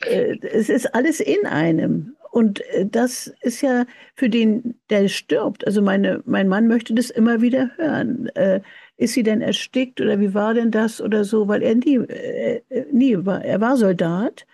[0.05, 2.15] äh, es ist alles in einem.
[2.31, 5.65] Und äh, das ist ja für den, der stirbt.
[5.65, 8.27] Also meine, mein Mann möchte das immer wieder hören.
[8.35, 8.61] Äh,
[8.97, 11.47] ist sie denn erstickt oder wie war denn das oder so?
[11.47, 14.45] Weil er nie, äh, nie war, er war Soldat,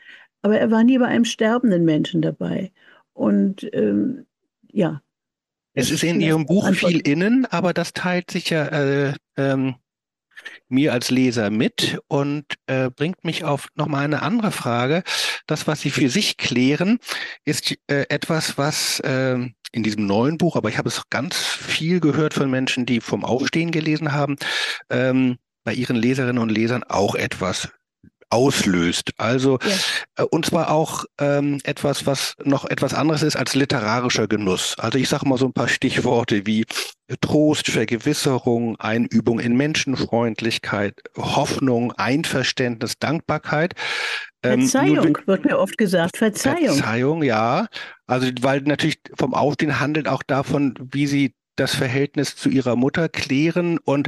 [0.44, 2.72] aber er war nie bei einem sterbenden Menschen dabei.
[3.13, 4.28] Und ähm,
[4.72, 5.02] ja.
[5.74, 9.76] Es ist in Ihrem Buch viel innen, aber das teilt sich ja äh, ähm,
[10.67, 15.04] mir als Leser mit und äh, bringt mich auf nochmal eine andere Frage.
[15.48, 17.00] Das, was Sie für sich klären,
[17.43, 19.38] ist äh, etwas, was äh,
[19.71, 23.26] in diesem neuen Buch, aber ich habe es ganz viel gehört von Menschen, die vom
[23.26, 24.38] Aufstehen gelesen haben,
[24.89, 27.69] ähm, bei ihren Leserinnen und Lesern auch etwas
[28.30, 29.12] auslöst.
[29.17, 30.24] Also ja.
[30.24, 34.76] äh, und zwar auch ähm, etwas, was noch etwas anderes ist als literarischer Genuss.
[34.78, 36.65] Also ich sage mal so ein paar Stichworte wie
[37.22, 43.76] Trost, Vergewisserung, Einübung in Menschenfreundlichkeit, Hoffnung, Einverständnis, Dankbarkeit.
[44.44, 46.18] Ähm, Verzeihung wird mir oft gesagt.
[46.18, 46.78] Verzeihung.
[46.78, 47.68] Verzeihung, ja.
[48.08, 53.08] Also weil natürlich vom Aufstehen handelt auch davon, wie sie das Verhältnis zu ihrer Mutter
[53.08, 54.08] klären und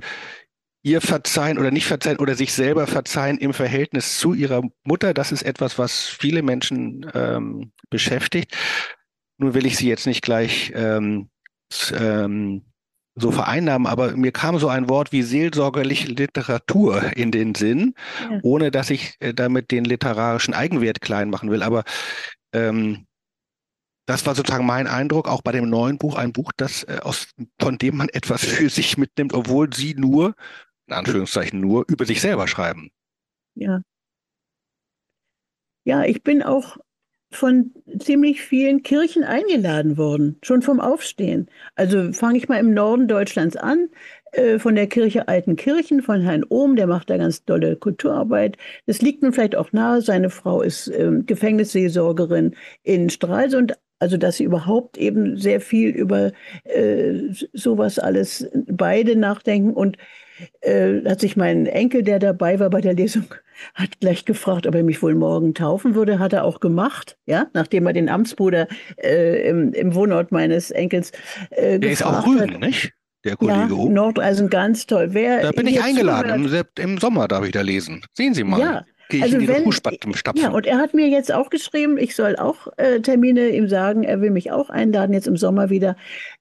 [0.83, 5.13] ihr verzeihen oder nicht verzeihen oder sich selber verzeihen im Verhältnis zu ihrer Mutter.
[5.13, 8.55] Das ist etwas, was viele Menschen ähm, beschäftigt.
[9.37, 11.29] Nun will ich sie jetzt nicht gleich ähm,
[11.93, 12.63] ähm,
[13.19, 17.93] so vereinnahmen, aber mir kam so ein Wort wie seelsorgerliche Literatur in den Sinn,
[18.29, 18.39] ja.
[18.43, 21.63] ohne dass ich äh, damit den literarischen Eigenwert klein machen will.
[21.63, 21.83] Aber
[22.53, 23.05] ähm,
[24.05, 27.27] das war sozusagen mein Eindruck, auch bei dem neuen Buch, ein Buch, das äh, aus,
[27.59, 30.35] von dem man etwas für sich mitnimmt, obwohl sie nur
[30.87, 32.89] in Anführungszeichen nur, über sich selber schreiben.
[33.55, 33.81] Ja.
[35.83, 36.77] Ja, ich bin auch
[37.29, 41.49] von ziemlich vielen Kirchen eingeladen worden, schon vom Aufstehen.
[41.75, 43.89] Also fange ich mal im Norden Deutschlands an,
[44.31, 48.57] äh, von der Kirche Altenkirchen, von Herrn Ohm, der macht da ganz tolle Kulturarbeit.
[48.85, 54.37] Das liegt nun vielleicht auch nahe, seine Frau ist äh, Gefängnisseelsorgerin in Stralsund, also dass
[54.37, 56.31] sie überhaupt eben sehr viel über
[56.63, 57.13] äh,
[57.53, 59.97] sowas alles beide nachdenken und
[60.61, 63.25] äh, hat sich mein Enkel, der dabei war bei der Lesung,
[63.73, 66.19] hat gleich gefragt, ob er mich wohl morgen taufen würde.
[66.19, 71.11] Hat er auch gemacht, ja, nachdem er den Amtsbruder äh, im, im, Wohnort meines Enkels
[71.51, 72.59] äh, Der ist auch grün, hat.
[72.59, 72.93] nicht?
[73.23, 73.93] Der Kollege ja, oben.
[73.93, 75.09] Nordeisen ganz toll.
[75.11, 76.45] Wer da bin ich eingeladen.
[76.45, 78.05] Im, Im, Sommer darf ich da lesen.
[78.13, 78.59] Sehen Sie mal.
[78.59, 80.13] Ja, gehe ich also in wenn, Fußstapfen.
[80.35, 84.03] Ja, und er hat mir jetzt auch geschrieben, ich soll auch äh, Termine ihm sagen,
[84.03, 85.95] er will mich auch einladen, jetzt im Sommer wieder.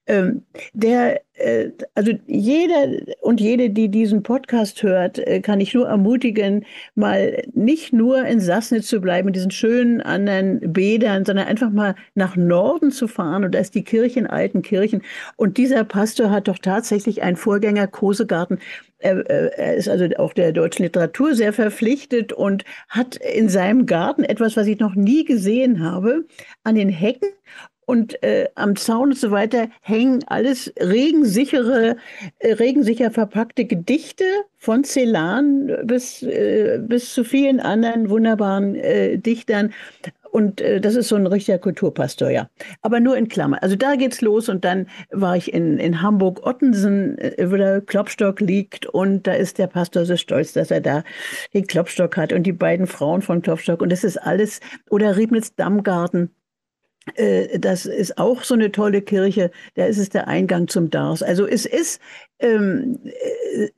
[0.08, 2.86] Ähm, der, äh, also jeder
[3.22, 8.38] und jede, die diesen Podcast hört, äh, kann ich nur ermutigen, mal nicht nur in
[8.38, 13.44] Sassnitz zu bleiben, in diesen schönen anderen Bädern, sondern einfach mal nach Norden zu fahren.
[13.44, 15.02] Und da ist die Kirche in Altenkirchen.
[15.34, 18.60] Und dieser Pastor hat doch tatsächlich einen Vorgänger Kosegarten.
[18.98, 23.86] Er, äh, er ist also auch der deutschen Literatur sehr verpflichtet und hat in seinem
[23.86, 26.24] Garten etwas, was ich noch nie gesehen habe,
[26.64, 27.28] an den Hecken
[27.88, 31.96] Und äh, am Zaun und so weiter hängen alles regensichere,
[32.40, 34.24] äh, regensicher verpackte Gedichte
[34.58, 39.72] von Celan bis, äh, bis zu vielen anderen wunderbaren äh, Dichtern.
[40.36, 42.50] Und äh, das ist so ein richtiger Kulturpastor, ja.
[42.82, 43.62] Aber nur in Klammer.
[43.62, 48.40] Also da geht's los und dann war ich in, in Hamburg-Ottensen, äh, wo der Klopstock
[48.40, 51.04] liegt und da ist der Pastor so stolz, dass er da
[51.54, 54.60] den Klopstock hat und die beiden Frauen von Klopstock und das ist alles,
[54.90, 56.28] oder Riebnitz-Dammgarten.
[57.14, 59.50] Äh, das ist auch so eine tolle Kirche.
[59.74, 61.22] Da ist es der Eingang zum Dars.
[61.22, 61.98] Also es ist
[62.40, 63.68] ähm, äh,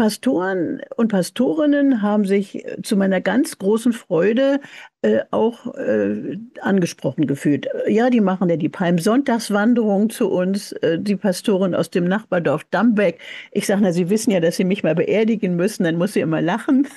[0.00, 4.60] Pastoren und Pastorinnen haben sich zu meiner ganz großen Freude
[5.02, 7.68] äh, auch äh, angesprochen gefühlt.
[7.86, 13.18] Ja, die machen ja die Palmsonntagswanderung zu uns, äh, die Pastorin aus dem Nachbardorf Dambeck.
[13.52, 16.20] Ich sage, na, Sie wissen ja, dass Sie mich mal beerdigen müssen, dann muss sie
[16.20, 16.88] immer lachen.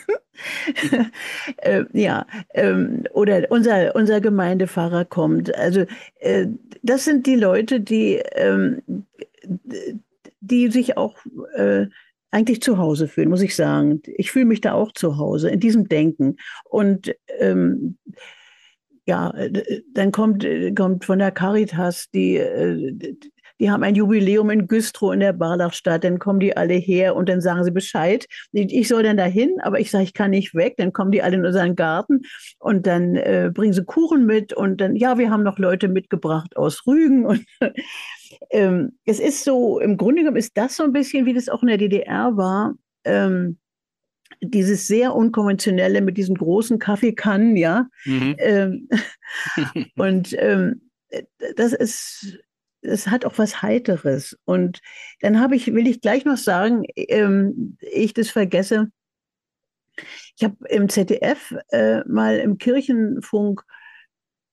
[1.58, 5.54] äh, ja, ähm, oder unser, unser Gemeindepfarrer kommt.
[5.56, 5.84] Also
[6.22, 6.48] äh,
[6.84, 8.82] das sind die Leute, die, ähm,
[10.40, 11.18] die sich auch
[11.58, 11.88] äh,
[12.34, 14.02] eigentlich zu Hause fühlen, muss ich sagen.
[14.06, 16.38] Ich fühle mich da auch zu Hause in diesem Denken.
[16.66, 17.98] Und ähm,
[19.06, 19.34] ja,
[19.94, 23.16] dann kommt, kommt von der Caritas die, äh,
[23.60, 27.30] die haben ein Jubiläum in Güstrow in der Barlachstadt, dann kommen die alle her und
[27.30, 28.26] dann sagen sie Bescheid.
[28.52, 30.76] Ich soll dann dahin, aber ich sage, ich kann nicht weg.
[30.78, 32.22] Dann kommen die alle in unseren Garten
[32.60, 36.58] und dann äh, bringen sie Kuchen mit und dann, ja, wir haben noch Leute mitgebracht
[36.58, 37.46] aus Rügen und
[38.52, 41.62] ähm, es ist so, im Grunde genommen ist das so ein bisschen, wie das auch
[41.62, 42.76] in der DDR war.
[43.04, 43.58] Ähm,
[44.42, 47.88] dieses sehr unkonventionelle mit diesen großen Kaffeekannen, ja.
[48.06, 48.36] Mhm.
[48.40, 48.90] Ähm,
[49.96, 50.90] und ähm,
[51.56, 52.40] das ist,
[52.82, 54.38] es hat auch was Heiteres.
[54.46, 54.82] Und
[55.22, 58.90] dann habe ich, will ich gleich noch sagen, ähm, ich das vergesse.
[60.36, 63.64] Ich habe im ZDF äh, mal im Kirchenfunk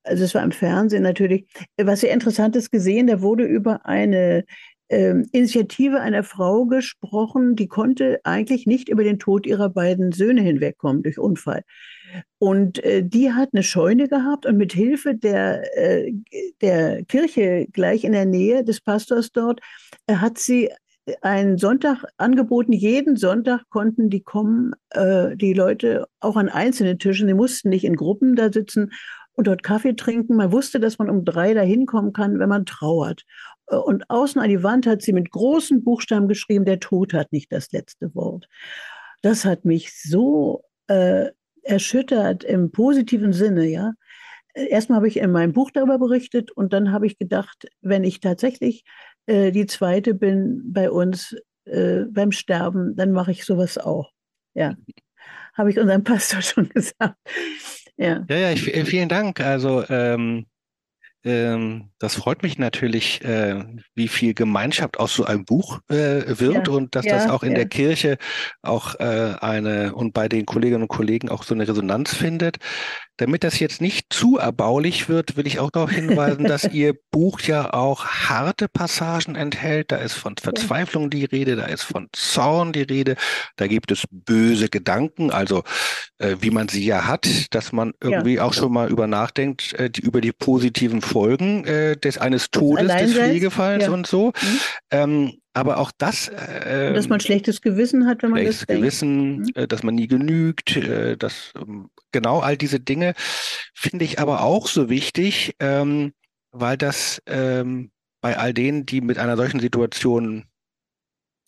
[0.02, 1.46] also es war im Fernsehen natürlich,
[1.76, 4.44] was sehr Interessantes gesehen, da wurde über eine
[4.88, 10.42] äh, Initiative einer Frau gesprochen, die konnte eigentlich nicht über den Tod ihrer beiden Söhne
[10.42, 11.62] hinwegkommen durch Unfall.
[12.38, 16.12] Und äh, die hat eine Scheune gehabt und mit Hilfe der, äh,
[16.60, 19.60] der Kirche gleich in der Nähe des Pastors dort
[20.06, 20.70] äh, hat sie
[21.22, 22.72] einen Sonntag angeboten.
[22.72, 27.28] Jeden Sonntag konnten die kommen, äh, die Leute auch an einzelnen Tischen.
[27.28, 28.90] Sie mussten nicht in Gruppen da sitzen
[29.34, 30.36] und dort Kaffee trinken.
[30.36, 33.24] Man wusste, dass man um drei da hinkommen kann, wenn man trauert.
[33.68, 37.32] Äh, und außen an die Wand hat sie mit großen Buchstaben geschrieben, der Tod hat
[37.32, 38.48] nicht das letzte Wort.
[39.22, 41.30] Das hat mich so äh,
[41.62, 43.92] erschüttert im positiven Sinne, ja.
[44.54, 48.18] Erstmal habe ich in meinem Buch darüber berichtet und dann habe ich gedacht, wenn ich
[48.18, 48.84] tatsächlich
[49.26, 54.10] äh, die zweite bin bei uns äh, beim Sterben, dann mache ich sowas auch.
[54.54, 54.74] Ja,
[55.54, 57.16] habe ich unserem Pastor schon gesagt.
[58.00, 59.40] Ja, ja, ja ich, vielen Dank.
[59.40, 60.46] Also ähm,
[61.22, 63.62] ähm, das freut mich natürlich, äh,
[63.94, 67.42] wie viel Gemeinschaft aus so einem Buch äh, wird ja, und dass ja, das auch
[67.42, 67.58] in ja.
[67.58, 68.16] der Kirche
[68.62, 72.56] auch äh, eine und bei den Kolleginnen und Kollegen auch so eine Resonanz findet.
[73.18, 77.40] Damit das jetzt nicht zu erbaulich wird, will ich auch darauf hinweisen, dass Ihr Buch
[77.40, 79.92] ja auch harte Passagen enthält.
[79.92, 83.16] Da ist von Verzweiflung die Rede, da ist von Zorn die Rede,
[83.56, 85.64] da gibt es böse Gedanken, also
[86.16, 89.90] äh, wie man sie ja hat, dass man irgendwie auch schon mal über nachdenkt, äh,
[89.90, 93.90] die, über die positiven Folgen äh, des eines Todes, des Pflegefalls ja.
[93.90, 94.28] und so.
[94.28, 94.60] Mhm.
[94.90, 96.28] Ähm, aber auch das.
[96.28, 98.82] Äh, dass man schlechtes Gewissen hat, wenn man das denkt.
[98.82, 99.50] Gewissen, mhm.
[99.54, 103.14] äh, dass man nie genügt, äh, dass ähm, genau all diese Dinge
[103.74, 106.12] finde ich aber auch so wichtig, ähm,
[106.52, 107.90] weil das ähm,
[108.20, 110.44] bei all denen, die mit einer solchen Situation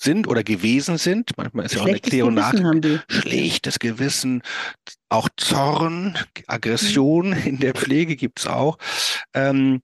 [0.02, 1.30] sind oder gewesen sind.
[1.36, 2.54] Manchmal ist ja auch eine nach.
[3.08, 4.42] Schlechtes Gewissen,
[5.08, 7.46] auch Zorn, Aggression mhm.
[7.46, 8.78] in der Pflege gibt's auch.
[9.34, 9.80] Ähm,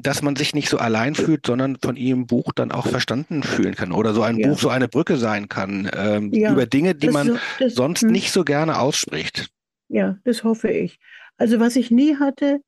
[0.00, 3.74] dass man sich nicht so allein fühlt, sondern von ihrem Buch dann auch verstanden fühlen
[3.74, 4.48] kann oder so ein ja.
[4.48, 8.02] Buch so eine Brücke sein kann ähm, ja, über Dinge, die man so, das, sonst
[8.02, 8.10] hm.
[8.10, 9.48] nicht so gerne ausspricht.
[9.88, 11.00] Ja, das hoffe ich.
[11.36, 12.60] Also was ich nie hatte,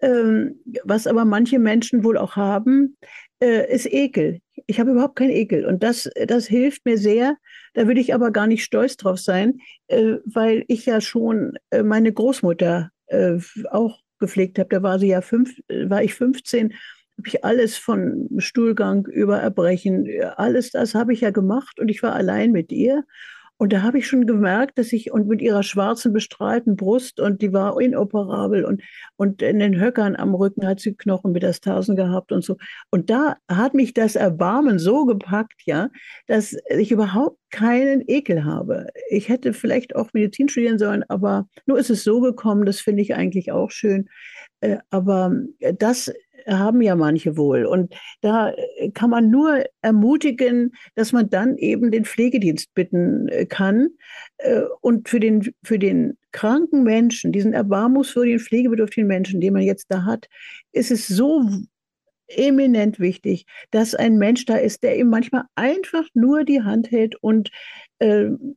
[0.00, 2.96] ähm, was aber manche Menschen wohl auch haben,
[3.42, 4.40] äh, ist Ekel.
[4.66, 7.36] Ich habe überhaupt keinen Ekel und das, das hilft mir sehr.
[7.74, 11.82] Da würde ich aber gar nicht stolz drauf sein, äh, weil ich ja schon äh,
[11.82, 13.38] meine Großmutter äh,
[13.70, 14.68] auch gepflegt habe.
[14.68, 16.72] Da war sie ja fünf, war ich 15,
[17.18, 22.02] habe ich alles von Stuhlgang über Erbrechen, alles das habe ich ja gemacht und ich
[22.02, 23.04] war allein mit ihr.
[23.62, 27.42] Und da habe ich schon gemerkt, dass ich, und mit ihrer schwarzen, bestrahlten Brust, und
[27.42, 28.82] die war inoperabel, und,
[29.14, 32.56] und in den Höckern am Rücken hat sie Knochenmetastasen gehabt und so.
[32.90, 35.90] Und da hat mich das Erbarmen so gepackt, ja,
[36.26, 38.88] dass ich überhaupt keinen Ekel habe.
[39.08, 43.02] Ich hätte vielleicht auch Medizin studieren sollen, aber nur ist es so gekommen, das finde
[43.02, 44.08] ich eigentlich auch schön.
[44.60, 45.36] Äh, aber
[45.78, 46.12] das
[46.46, 47.64] haben ja manche wohl.
[47.64, 53.46] Und da äh, kann man nur ermutigen, dass man dann eben den Pflegedienst bitten äh,
[53.46, 53.90] kann.
[54.38, 59.86] Äh, und für den, für den kranken Menschen, diesen erbarmungswürdigen, pflegebedürftigen Menschen, den man jetzt
[59.88, 60.28] da hat,
[60.72, 61.44] ist es so
[62.28, 67.16] eminent wichtig, dass ein Mensch da ist, der ihm manchmal einfach nur die Hand hält
[67.16, 67.50] und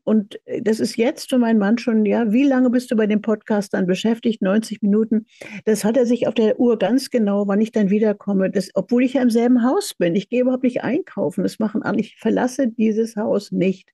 [0.03, 3.21] und das ist jetzt für meinen Mann schon, ja, wie lange bist du bei dem
[3.21, 4.41] Podcast dann beschäftigt?
[4.41, 5.25] 90 Minuten.
[5.65, 8.49] Das hat er sich auf der Uhr ganz genau, wann ich dann wiederkomme.
[8.49, 10.15] Das, obwohl ich ja im selben Haus bin.
[10.15, 11.43] Ich gehe überhaupt nicht einkaufen.
[11.43, 11.99] Das machen an.
[11.99, 13.91] Ich verlasse dieses Haus nicht.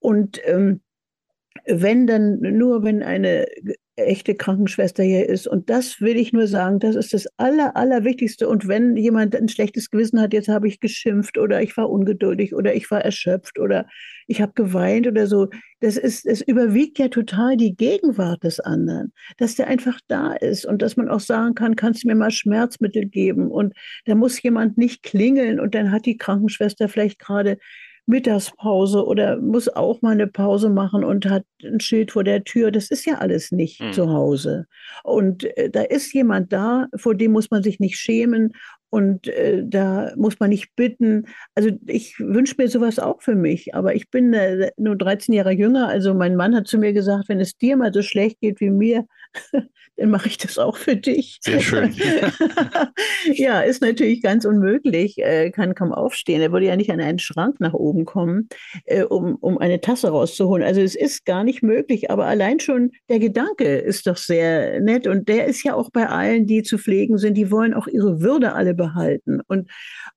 [0.00, 0.80] Und ähm,
[1.66, 3.46] wenn dann nur, wenn eine
[3.96, 5.46] echte Krankenschwester hier ist.
[5.46, 8.48] Und das will ich nur sagen, das ist das Aller, Allerwichtigste.
[8.48, 12.54] Und wenn jemand ein schlechtes Gewissen hat, jetzt habe ich geschimpft oder ich war ungeduldig
[12.54, 13.86] oder ich war erschöpft oder
[14.26, 15.48] ich habe geweint oder so,
[15.80, 20.64] das ist, es überwiegt ja total die Gegenwart des anderen, dass der einfach da ist
[20.64, 23.50] und dass man auch sagen kann, kannst du mir mal Schmerzmittel geben?
[23.50, 23.74] Und
[24.06, 27.58] da muss jemand nicht klingeln und dann hat die Krankenschwester vielleicht gerade
[28.06, 32.70] Mittagspause oder muss auch mal eine Pause machen und hat ein Schild vor der Tür.
[32.70, 33.92] Das ist ja alles nicht mhm.
[33.92, 34.66] zu Hause.
[35.04, 38.52] Und äh, da ist jemand da, vor dem muss man sich nicht schämen
[38.92, 41.26] und äh, da muss man nicht bitten.
[41.54, 45.52] Also ich wünsche mir sowas auch für mich, aber ich bin äh, nur 13 Jahre
[45.52, 45.88] jünger.
[45.88, 48.68] Also mein Mann hat zu mir gesagt, wenn es dir mal so schlecht geht wie
[48.68, 49.06] mir,
[49.96, 51.38] dann mache ich das auch für dich.
[51.42, 51.94] Sehr schön.
[53.34, 56.40] ja, ist natürlich ganz unmöglich, äh, kann kaum aufstehen.
[56.40, 58.48] Er würde ja nicht an einen Schrank nach oben kommen,
[58.84, 60.64] äh, um, um eine Tasse rauszuholen.
[60.64, 65.06] Also es ist gar nicht möglich, aber allein schon der Gedanke ist doch sehr nett
[65.06, 68.20] und der ist ja auch bei allen, die zu pflegen sind, die wollen auch ihre
[68.20, 69.70] Würde alle behalten und,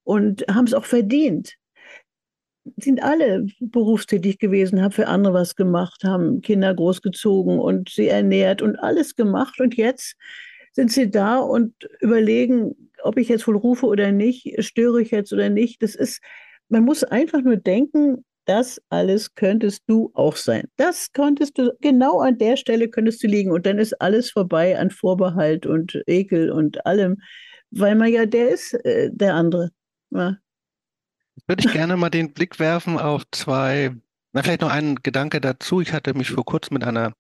[0.04, 1.56] und haben es auch verdient
[2.78, 8.62] sind alle berufstätig gewesen, haben für andere was gemacht, haben Kinder großgezogen und sie ernährt
[8.62, 9.60] und alles gemacht.
[9.60, 10.16] Und jetzt
[10.72, 15.32] sind sie da und überlegen, ob ich jetzt wohl rufe oder nicht, störe ich jetzt
[15.32, 15.84] oder nicht.
[15.84, 16.22] Das ist,
[16.70, 20.66] man muss einfach nur denken, das alles könntest du auch sein.
[20.78, 24.78] Das könntest du, genau an der Stelle könntest du liegen und dann ist alles vorbei
[24.78, 27.18] an Vorbehalt und Ekel und allem,
[27.76, 29.72] weil man ja der ist, äh, der andere.
[30.12, 30.38] Ja
[31.48, 33.92] würde ich gerne mal den Blick werfen auf zwei,
[34.34, 35.82] na, vielleicht noch einen Gedanke dazu.
[35.82, 37.14] Ich hatte mich vor kurzem mit einer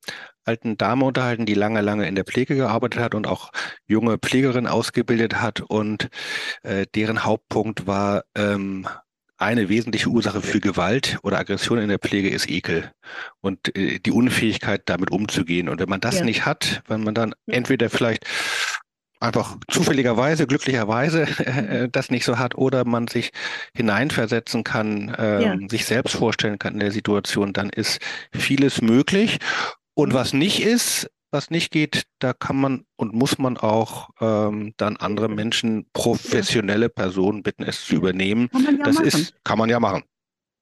[0.44, 3.52] alten Dame unterhalten, die lange, lange in der Pflege gearbeitet hat und auch
[3.88, 5.62] junge Pflegerin ausgebildet hat.
[5.62, 6.10] Und
[6.64, 8.88] äh, deren Hauptpunkt war, ähm,
[9.38, 12.94] eine wesentliche Ursache für Gewalt oder Aggression in der Pflege ist Ekel
[13.42, 15.68] und äh, die Unfähigkeit, damit umzugehen.
[15.68, 16.26] Und wenn man das ja.
[16.26, 18.26] nicht hat, wenn man dann entweder vielleicht
[19.20, 23.32] einfach zufälligerweise, glücklicherweise äh, das nicht so hat oder man sich
[23.76, 25.58] hineinversetzen kann, äh, ja.
[25.70, 28.00] sich selbst vorstellen kann in der Situation, dann ist
[28.32, 29.40] vieles möglich.
[29.94, 34.74] Und was nicht ist, was nicht geht, da kann man und muss man auch ähm,
[34.78, 38.50] dann andere Menschen, professionelle Personen bitten, es zu übernehmen.
[38.54, 39.08] Ja das machen.
[39.08, 40.04] ist, kann man ja machen.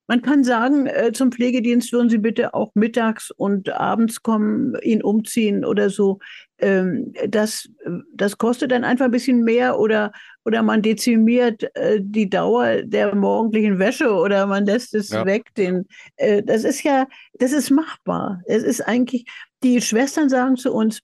[0.08, 5.02] Man kann sagen, äh, zum Pflegedienst würden Sie bitte auch mittags und abends kommen, ihn
[5.02, 6.20] umziehen oder so.
[6.58, 7.70] Ähm, das,
[8.14, 10.12] das kostet dann einfach ein bisschen mehr oder,
[10.44, 15.26] oder man dezimiert äh, die Dauer der morgendlichen Wäsche oder man lässt es ja.
[15.26, 15.54] weg.
[15.56, 15.86] Den,
[16.18, 18.42] äh, das ist ja, das ist machbar.
[18.46, 19.26] Es ist eigentlich,
[19.64, 21.00] die Schwestern sagen zu uns,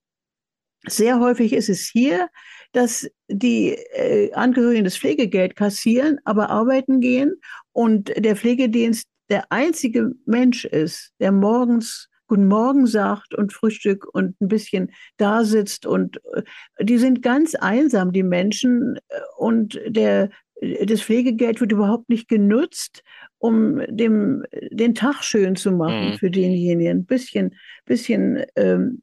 [0.88, 2.30] sehr häufig ist es hier,
[2.72, 7.36] dass die äh, Angehörigen das Pflegegeld kassieren, aber arbeiten gehen
[7.72, 14.39] und der Pflegedienst der einzige Mensch ist, der morgens Guten Morgen sagt und Frühstück und
[14.39, 16.43] ein bisschen da sitzt und äh,
[16.80, 20.30] die sind ganz einsam, die Menschen äh, und der
[20.61, 23.03] das Pflegegeld wird überhaupt nicht genutzt,
[23.38, 26.17] um dem, den Tag schön zu machen mhm.
[26.17, 26.99] für denjenigen.
[26.99, 27.55] Ein bisschen,
[27.86, 29.01] bisschen ähm,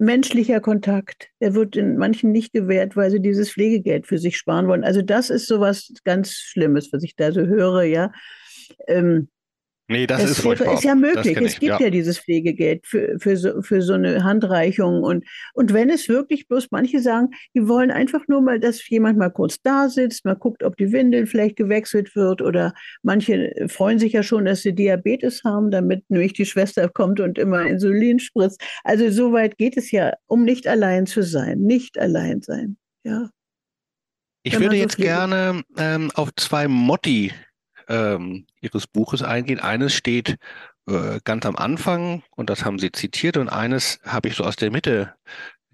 [0.00, 1.28] menschlicher Kontakt.
[1.40, 4.84] Der wird in manchen nicht gewährt, weil sie dieses Pflegegeld für sich sparen wollen.
[4.84, 8.10] Also das ist sowas ganz Schlimmes, was ich da so höre, ja.
[8.86, 9.28] Ähm,
[9.90, 10.74] Nee, das, das ist furchtbar.
[10.74, 11.36] ist ja möglich.
[11.36, 11.80] Es gibt ja.
[11.80, 11.90] ja.
[11.90, 15.02] dieses Pflegegeld für, für, so, für so eine Handreichung.
[15.02, 19.18] Und, und wenn es wirklich bloß manche sagen, die wollen einfach nur mal, dass jemand
[19.18, 22.40] mal kurz da sitzt, mal guckt, ob die Windel vielleicht gewechselt wird.
[22.40, 22.72] Oder
[23.02, 27.36] manche freuen sich ja schon, dass sie Diabetes haben, damit nämlich die Schwester kommt und
[27.36, 28.62] immer Insulin spritzt.
[28.84, 31.62] Also so weit geht es ja, um nicht allein zu sein.
[31.62, 32.76] Nicht allein sein.
[33.02, 33.28] Ja.
[34.44, 37.32] Ich würde so jetzt gerne ähm, auf zwei Motti
[37.88, 39.60] ähm, Ihres Buches eingehen.
[39.60, 40.36] Eines steht
[40.86, 44.56] äh, ganz am Anfang, und das haben Sie zitiert, und eines habe ich so aus
[44.56, 45.14] der Mitte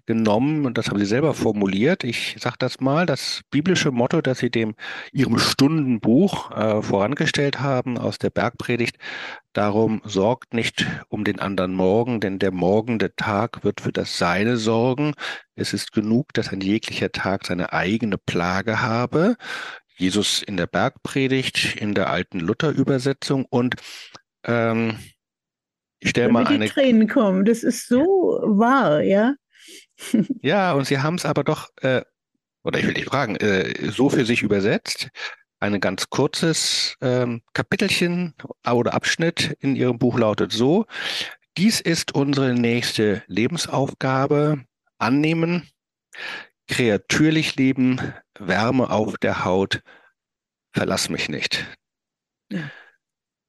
[0.05, 2.03] genommen, und das haben Sie selber formuliert.
[2.03, 4.75] Ich sage das mal, das biblische Motto, das Sie dem
[5.11, 8.97] Ihrem Stundenbuch äh, vorangestellt haben aus der Bergpredigt,
[9.53, 14.57] darum sorgt nicht um den anderen Morgen, denn der morgende Tag wird für das Seine
[14.57, 15.13] sorgen.
[15.55, 19.35] Es ist genug, dass ein jeglicher Tag seine eigene Plage habe.
[19.97, 23.75] Jesus in der Bergpredigt, in der alten Luther-Übersetzung und
[24.43, 24.97] ähm,
[25.99, 26.65] ich stelle mal eine.
[26.65, 29.35] Die Tränen kommen, das ist so wahr, ja.
[30.41, 32.01] ja, und Sie haben es aber doch, äh,
[32.63, 35.09] oder ich will nicht fragen, äh, so für sich übersetzt.
[35.59, 38.35] Ein ganz kurzes ähm, Kapitelchen
[38.71, 40.85] oder Abschnitt in Ihrem Buch lautet so,
[41.57, 44.63] dies ist unsere nächste Lebensaufgabe,
[44.99, 45.67] annehmen,
[46.67, 47.99] kreatürlich leben,
[48.39, 49.81] Wärme auf der Haut,
[50.71, 51.65] verlass mich nicht.
[52.51, 52.69] Ja.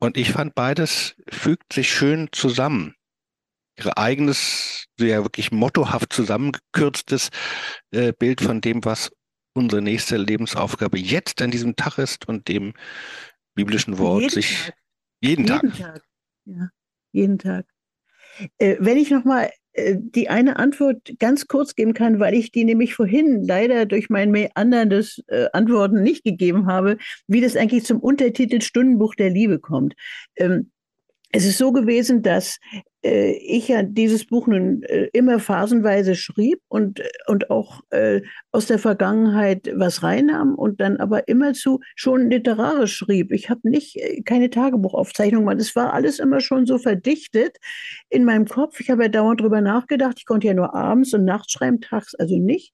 [0.01, 2.95] Und ich fand beides fügt sich schön zusammen.
[3.77, 7.31] Ihr eigenes, sehr wirklich mottohaft zusammengekürztes
[7.93, 9.11] äh, Bild von dem, was
[9.55, 12.75] unsere nächste Lebensaufgabe jetzt an diesem Tag ist und dem
[13.55, 14.75] biblischen Wort jeden sich Tag.
[15.21, 15.77] jeden, jeden Tag.
[15.77, 16.03] Tag.
[16.45, 16.69] Ja,
[17.13, 17.67] jeden Tag.
[18.59, 19.51] Äh, wenn ich nochmal
[19.95, 24.31] die eine Antwort ganz kurz geben kann, weil ich die nämlich vorhin leider durch mein
[24.31, 29.95] meanderndes äh, Antworten nicht gegeben habe, wie das eigentlich zum Untertitel Stundenbuch der Liebe kommt.
[30.37, 30.71] Ähm,
[31.31, 32.59] es ist so gewesen, dass
[33.05, 38.67] äh, ich ja dieses Buch nun äh, immer phasenweise schrieb und, und auch äh, aus
[38.67, 43.33] der Vergangenheit was reinnahm und dann aber immerzu schon literarisch schrieb.
[43.33, 45.61] Ich habe nicht äh, keine Tagebuchaufzeichnung gemacht.
[45.61, 47.59] Es war alles immer schon so verdichtet
[48.09, 48.81] in meinem Kopf.
[48.81, 50.17] Ich habe ja dauernd drüber nachgedacht.
[50.19, 52.73] Ich konnte ja nur abends und nachts schreiben, tags also nicht.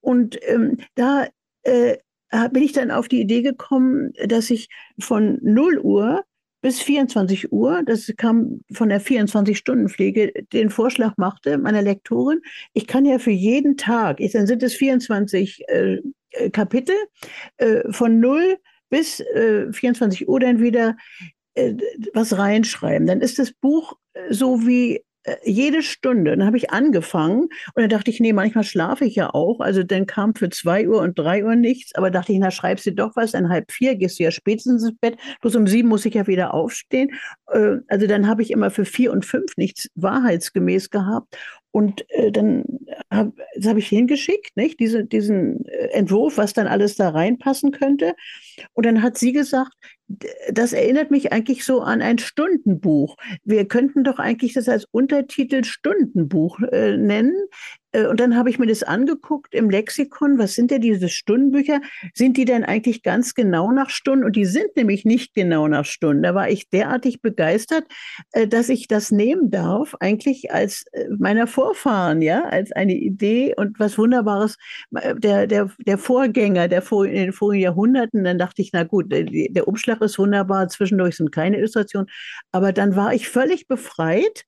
[0.00, 1.28] Und ähm, da
[1.62, 1.96] äh,
[2.50, 4.68] bin ich dann auf die Idee gekommen, dass ich
[4.98, 6.24] von 0 Uhr
[6.64, 12.40] bis 24 Uhr, das kam von der 24-Stunden-Pflege, den Vorschlag machte meiner Lektorin,
[12.72, 15.98] ich kann ja für jeden Tag, ich, dann sind es 24 äh,
[16.52, 16.96] Kapitel,
[17.58, 18.56] äh, von 0
[18.88, 20.96] bis äh, 24 Uhr dann wieder
[21.52, 21.74] äh,
[22.14, 23.06] was reinschreiben.
[23.06, 25.04] Dann ist das Buch äh, so wie
[25.44, 26.32] jede Stunde.
[26.32, 29.60] Dann habe ich angefangen und dann dachte ich, nee, manchmal schlafe ich ja auch.
[29.60, 32.86] Also dann kam für zwei Uhr und drei Uhr nichts, aber dachte ich, na, schreibst
[32.86, 35.88] du doch was, dann halb vier gehst du ja spätestens ins Bett, bloß um sieben
[35.88, 37.10] muss ich ja wieder aufstehen.
[37.48, 41.36] Äh, also dann habe ich immer für vier und fünf nichts wahrheitsgemäß gehabt.
[41.74, 42.64] Und äh, dann
[43.10, 43.32] habe
[43.64, 44.78] hab ich hingeschickt, nicht?
[44.78, 48.14] Diese, diesen Entwurf, was dann alles da reinpassen könnte.
[48.74, 49.72] Und dann hat sie gesagt,
[50.52, 53.16] das erinnert mich eigentlich so an ein Stundenbuch.
[53.42, 57.34] Wir könnten doch eigentlich das als Untertitel Stundenbuch äh, nennen.
[57.94, 60.38] Äh, und dann habe ich mir das angeguckt im Lexikon.
[60.38, 61.80] Was sind denn diese Stundenbücher?
[62.12, 64.24] Sind die denn eigentlich ganz genau nach Stunden?
[64.24, 66.22] Und die sind nämlich nicht genau nach Stunden.
[66.22, 67.84] Da war ich derartig begeistert,
[68.32, 73.54] äh, dass ich das nehmen darf, eigentlich als äh, meiner Vorfahren, ja, als eine Idee
[73.56, 74.56] und was Wunderbares.
[74.90, 79.06] Der, der, der Vorgänger der vor, in den vorigen Jahrhunderten, dann dachte ich, na gut,
[79.10, 82.08] der Umschlag ist wunderbar, zwischendurch sind keine Illustrationen.
[82.52, 84.44] Aber dann war ich völlig befreit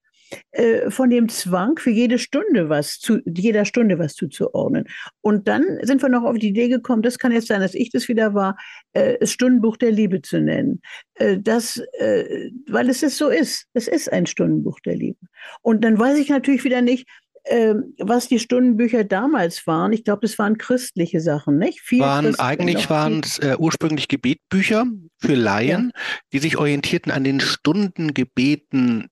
[0.53, 4.85] äh, von dem Zwang, für jede Stunde was zu, jeder Stunde was zuzuordnen.
[5.21, 7.91] Und dann sind wir noch auf die Idee gekommen, das kann jetzt sein, dass ich
[7.91, 8.57] das wieder war,
[8.93, 10.81] äh, das Stundenbuch der Liebe zu nennen.
[11.15, 13.67] Äh, das, äh, weil es ist so ist.
[13.73, 15.19] Es ist ein Stundenbuch der Liebe.
[15.63, 17.07] Und dann weiß ich natürlich wieder nicht,
[17.49, 19.93] ähm, was die Stundenbücher damals waren.
[19.93, 21.81] Ich glaube, das waren christliche Sachen, nicht?
[21.81, 24.87] Viel waren, eigentlich waren es äh, ursprünglich Gebetbücher
[25.19, 26.03] für Laien, ja.
[26.33, 29.09] die sich orientierten an den Stundengebeten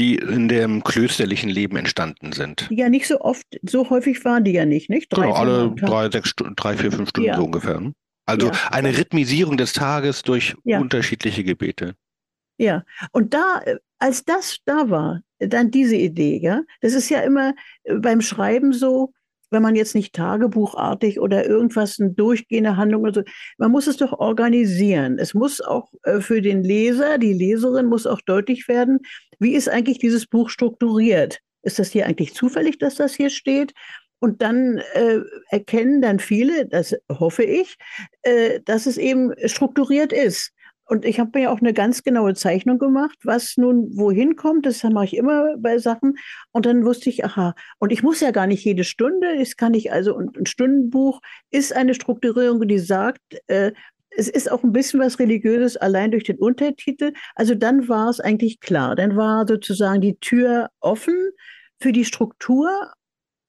[0.00, 2.66] die in dem klösterlichen Leben entstanden sind.
[2.70, 5.12] Ja, nicht so oft, so häufig waren die ja nicht, nicht?
[5.12, 7.36] Drei, genau, alle drei, sechs Stunden, drei, vier, fünf Stunden ja.
[7.36, 7.92] so ungefähr.
[8.24, 8.52] Also ja.
[8.70, 10.80] eine Rhythmisierung des Tages durch ja.
[10.80, 11.94] unterschiedliche Gebete.
[12.56, 17.20] Ja, und da, äh, als das da war, dann diese Idee, ja, das ist ja
[17.20, 19.12] immer äh, beim Schreiben so,
[19.50, 23.22] wenn man jetzt nicht tagebuchartig oder irgendwas eine durchgehende Handlung oder so,
[23.58, 25.18] man muss es doch organisieren.
[25.18, 29.00] Es muss auch äh, für den Leser, die Leserin muss auch deutlich werden,
[29.38, 31.40] wie ist eigentlich dieses Buch strukturiert?
[31.62, 33.72] Ist das hier eigentlich zufällig, dass das hier steht?
[34.18, 37.76] Und dann äh, erkennen dann viele, das hoffe ich,
[38.22, 40.52] äh, dass es eben strukturiert ist.
[40.90, 44.66] Und ich habe mir auch eine ganz genaue Zeichnung gemacht, was nun wohin kommt.
[44.66, 46.18] Das mache ich immer bei Sachen.
[46.50, 49.72] Und dann wusste ich, aha, und ich muss ja gar nicht jede Stunde, das kann
[49.72, 51.20] ich also, und ein Stundenbuch
[51.52, 53.70] ist eine Strukturierung, die sagt, äh,
[54.10, 57.12] es ist auch ein bisschen was Religiöses, allein durch den Untertitel.
[57.36, 58.96] Also dann war es eigentlich klar.
[58.96, 61.14] Dann war sozusagen die Tür offen
[61.80, 62.92] für die Struktur.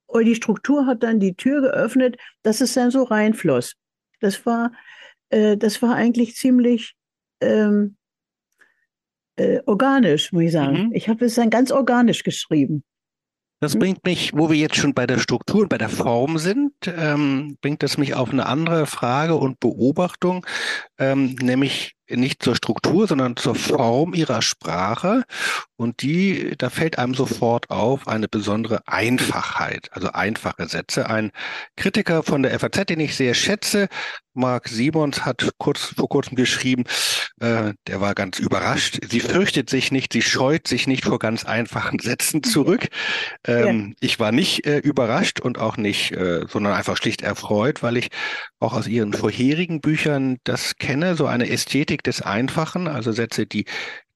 [0.05, 3.73] Und die Struktur hat dann die Tür geöffnet, dass es dann so reinfloss.
[4.19, 4.73] Das war,
[5.29, 6.95] äh, das war eigentlich ziemlich
[7.41, 7.97] ähm,
[9.35, 10.87] äh, organisch, muss ich sagen.
[10.87, 10.91] Mhm.
[10.93, 12.83] Ich habe es dann ganz organisch geschrieben.
[13.63, 16.73] Das bringt mich, wo wir jetzt schon bei der Struktur und bei der Form sind,
[16.87, 20.47] ähm, bringt das mich auf eine andere Frage und Beobachtung,
[20.97, 25.23] ähm, nämlich nicht zur Struktur, sondern zur Form ihrer Sprache.
[25.75, 31.09] Und die, da fällt einem sofort auf eine besondere Einfachheit, also einfache Sätze.
[31.09, 31.31] Ein
[31.75, 33.87] Kritiker von der FAZ, den ich sehr schätze,
[34.33, 36.83] Marc Simons, hat kurz vor kurzem geschrieben,
[37.41, 38.99] äh, der war ganz überrascht.
[39.09, 42.87] Sie fürchtet sich nicht, sie scheut sich nicht vor ganz einfachen Sätzen zurück.
[43.45, 43.95] Ähm, ja.
[43.99, 48.09] Ich war nicht äh, überrascht und auch nicht, äh, sondern einfach schlicht erfreut, weil ich
[48.59, 53.65] auch aus ihren vorherigen Büchern das kenne, so eine Ästhetik des Einfachen, also Sätze, die,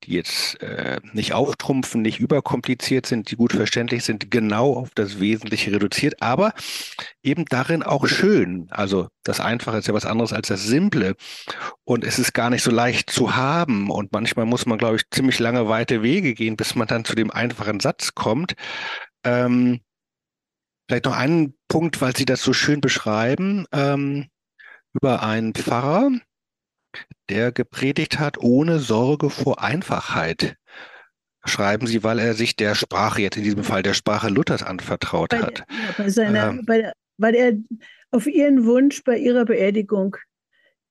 [0.03, 5.19] die jetzt äh, nicht auftrumpfen, nicht überkompliziert sind, die gut verständlich sind, genau auf das
[5.19, 6.53] Wesentliche reduziert, aber
[7.23, 8.67] eben darin auch schön.
[8.69, 11.15] Also das Einfache ist ja was anderes als das Simple.
[11.83, 13.89] Und es ist gar nicht so leicht zu haben.
[13.89, 17.15] Und manchmal muss man, glaube ich, ziemlich lange weite Wege gehen, bis man dann zu
[17.15, 18.53] dem einfachen Satz kommt.
[19.23, 19.81] Ähm,
[20.88, 23.65] vielleicht noch einen Punkt, weil Sie das so schön beschreiben.
[23.71, 24.27] Ähm,
[24.95, 26.09] über einen Pfarrer,
[27.29, 30.55] der gepredigt hat, ohne Sorge vor Einfachheit.
[31.45, 35.29] Schreiben Sie, weil er sich der Sprache, jetzt in diesem Fall der Sprache Luthers anvertraut
[35.29, 35.63] bei, hat.
[35.97, 37.53] Bei seiner, ähm, bei weil er
[38.11, 40.17] auf ihren Wunsch bei ihrer Beerdigung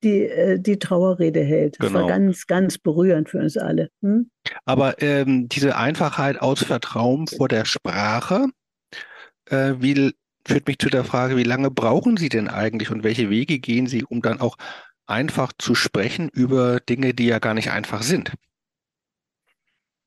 [0.02, 1.76] die, äh, die Trauerrede hält.
[1.80, 2.02] Das genau.
[2.02, 3.88] war ganz, ganz berührend für uns alle.
[4.02, 4.30] Hm?
[4.64, 8.46] Aber ähm, diese Einfachheit aus Vertrauen vor der Sprache,
[9.46, 10.12] äh, wie
[10.46, 13.86] führt mich zu der Frage, wie lange brauchen Sie denn eigentlich und welche Wege gehen
[13.86, 14.56] Sie, um dann auch
[15.06, 18.32] einfach zu sprechen über Dinge, die ja gar nicht einfach sind?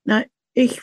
[0.04, 0.24] Na,
[0.54, 0.80] ich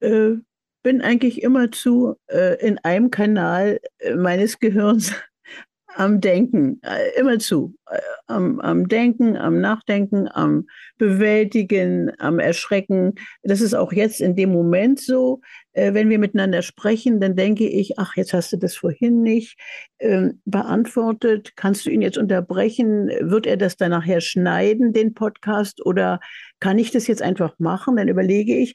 [0.00, 0.34] äh,
[0.82, 5.12] bin eigentlich immer zu äh, in einem Kanal äh, meines Gehirns
[5.96, 7.74] am Denken, äh, immer zu.
[7.90, 10.66] Äh, am, am Denken, am Nachdenken, am
[10.98, 13.14] Bewältigen, am Erschrecken.
[13.42, 15.40] Das ist auch jetzt in dem Moment so.
[15.74, 19.58] Äh, wenn wir miteinander sprechen, dann denke ich, ach, jetzt hast du das vorhin nicht
[19.98, 21.52] ähm, beantwortet.
[21.56, 23.08] Kannst du ihn jetzt unterbrechen?
[23.20, 25.84] Wird er das dann nachher schneiden, den Podcast?
[25.84, 26.20] Oder
[26.60, 27.96] kann ich das jetzt einfach machen?
[27.96, 28.74] Dann überlege ich,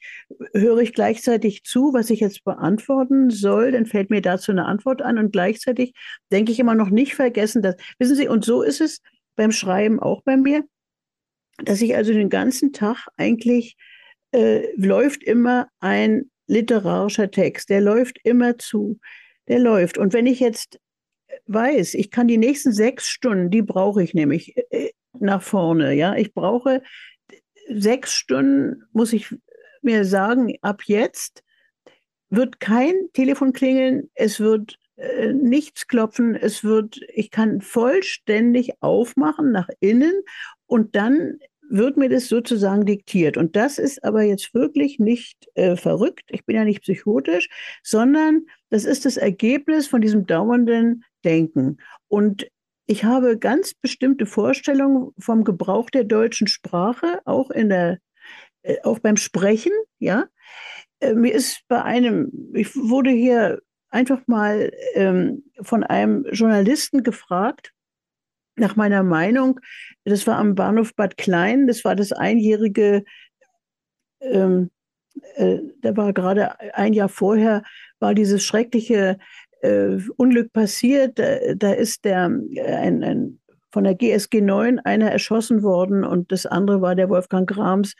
[0.54, 3.72] höre ich gleichzeitig zu, was ich jetzt beantworten soll?
[3.72, 5.94] Dann fällt mir dazu eine Antwort an und gleichzeitig
[6.30, 9.00] denke ich immer noch nicht vergessen, dass, wissen Sie, und so ist es
[9.36, 10.64] beim Schreiben auch bei mir,
[11.64, 13.76] dass ich also den ganzen Tag eigentlich
[14.32, 18.98] äh, läuft immer ein literarischer Text, der läuft immer zu,
[19.48, 19.98] der läuft.
[19.98, 20.78] Und wenn ich jetzt
[21.46, 26.14] weiß, ich kann die nächsten sechs Stunden, die brauche ich nämlich äh, nach vorne, ja,
[26.14, 26.82] ich brauche
[27.68, 29.34] sechs Stunden, muss ich
[29.82, 31.42] mir sagen, ab jetzt
[32.28, 39.52] wird kein Telefon klingeln, es wird äh, nichts klopfen, es wird, ich kann vollständig aufmachen
[39.52, 40.22] nach innen
[40.66, 41.38] und dann
[41.70, 43.36] wird mir das sozusagen diktiert.
[43.36, 47.48] Und das ist aber jetzt wirklich nicht äh, verrückt, ich bin ja nicht psychotisch,
[47.82, 51.78] sondern das ist das Ergebnis von diesem dauernden Denken.
[52.08, 52.48] Und
[52.86, 57.98] ich habe ganz bestimmte Vorstellungen vom Gebrauch der deutschen Sprache, auch in der,
[58.62, 60.26] äh, auch beim Sprechen, ja.
[60.98, 67.72] Äh, mir ist bei einem, ich wurde hier einfach mal ähm, von einem Journalisten gefragt,
[68.60, 69.60] nach meiner Meinung,
[70.04, 73.04] das war am Bahnhof Bad Klein, das war das einjährige,
[74.20, 74.70] ähm,
[75.34, 77.62] äh, da war gerade ein Jahr vorher,
[77.98, 79.18] war dieses schreckliche
[79.62, 81.18] äh, Unglück passiert.
[81.18, 83.40] Da, da ist der, äh, ein, ein
[83.72, 87.94] von der GSG 9 einer erschossen worden und das andere war der Wolfgang Grams,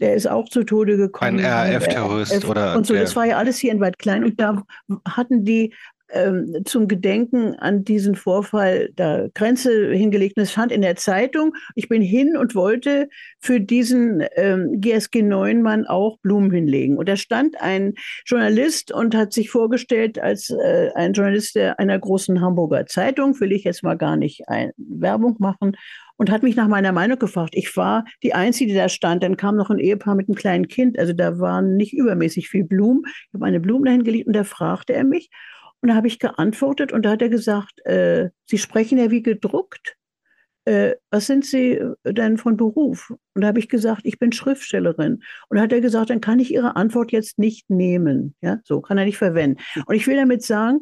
[0.00, 1.40] der ist auch zu Tode gekommen.
[1.40, 2.76] Ein RAF-Terrorist oder.
[2.76, 4.62] Und so, das war ja alles hier in Bad Klein und da
[5.04, 5.74] hatten die
[6.10, 10.38] ähm, zum Gedenken an diesen Vorfall da Grenze hingelegt.
[10.38, 11.54] Es stand in der Zeitung.
[11.74, 13.08] Ich bin hin und wollte
[13.40, 16.96] für diesen ähm, GSG 9 Mann auch Blumen hinlegen.
[16.96, 17.94] Und da stand ein
[18.24, 23.38] Journalist und hat sich vorgestellt als äh, ein Journalist der, einer großen Hamburger Zeitung.
[23.40, 25.76] Will ich jetzt mal gar nicht ein, Werbung machen
[26.16, 27.54] und hat mich nach meiner Meinung gefragt.
[27.54, 29.22] Ich war die Einzige, die da stand.
[29.22, 30.98] Dann kam noch ein Ehepaar mit einem kleinen Kind.
[30.98, 33.02] Also da waren nicht übermäßig viel Blumen.
[33.06, 35.30] Ich habe eine Blume dahin gelegt und da fragte er mich.
[35.80, 39.22] Und da habe ich geantwortet und da hat er gesagt, äh, Sie sprechen ja wie
[39.22, 39.96] gedruckt.
[40.64, 43.10] Äh, was sind Sie denn von Beruf?
[43.34, 45.22] Und da habe ich gesagt, ich bin Schriftstellerin.
[45.48, 48.34] Und da hat er gesagt, dann kann ich Ihre Antwort jetzt nicht nehmen.
[48.40, 49.62] Ja, so kann er nicht verwenden.
[49.86, 50.80] Und ich will damit sagen,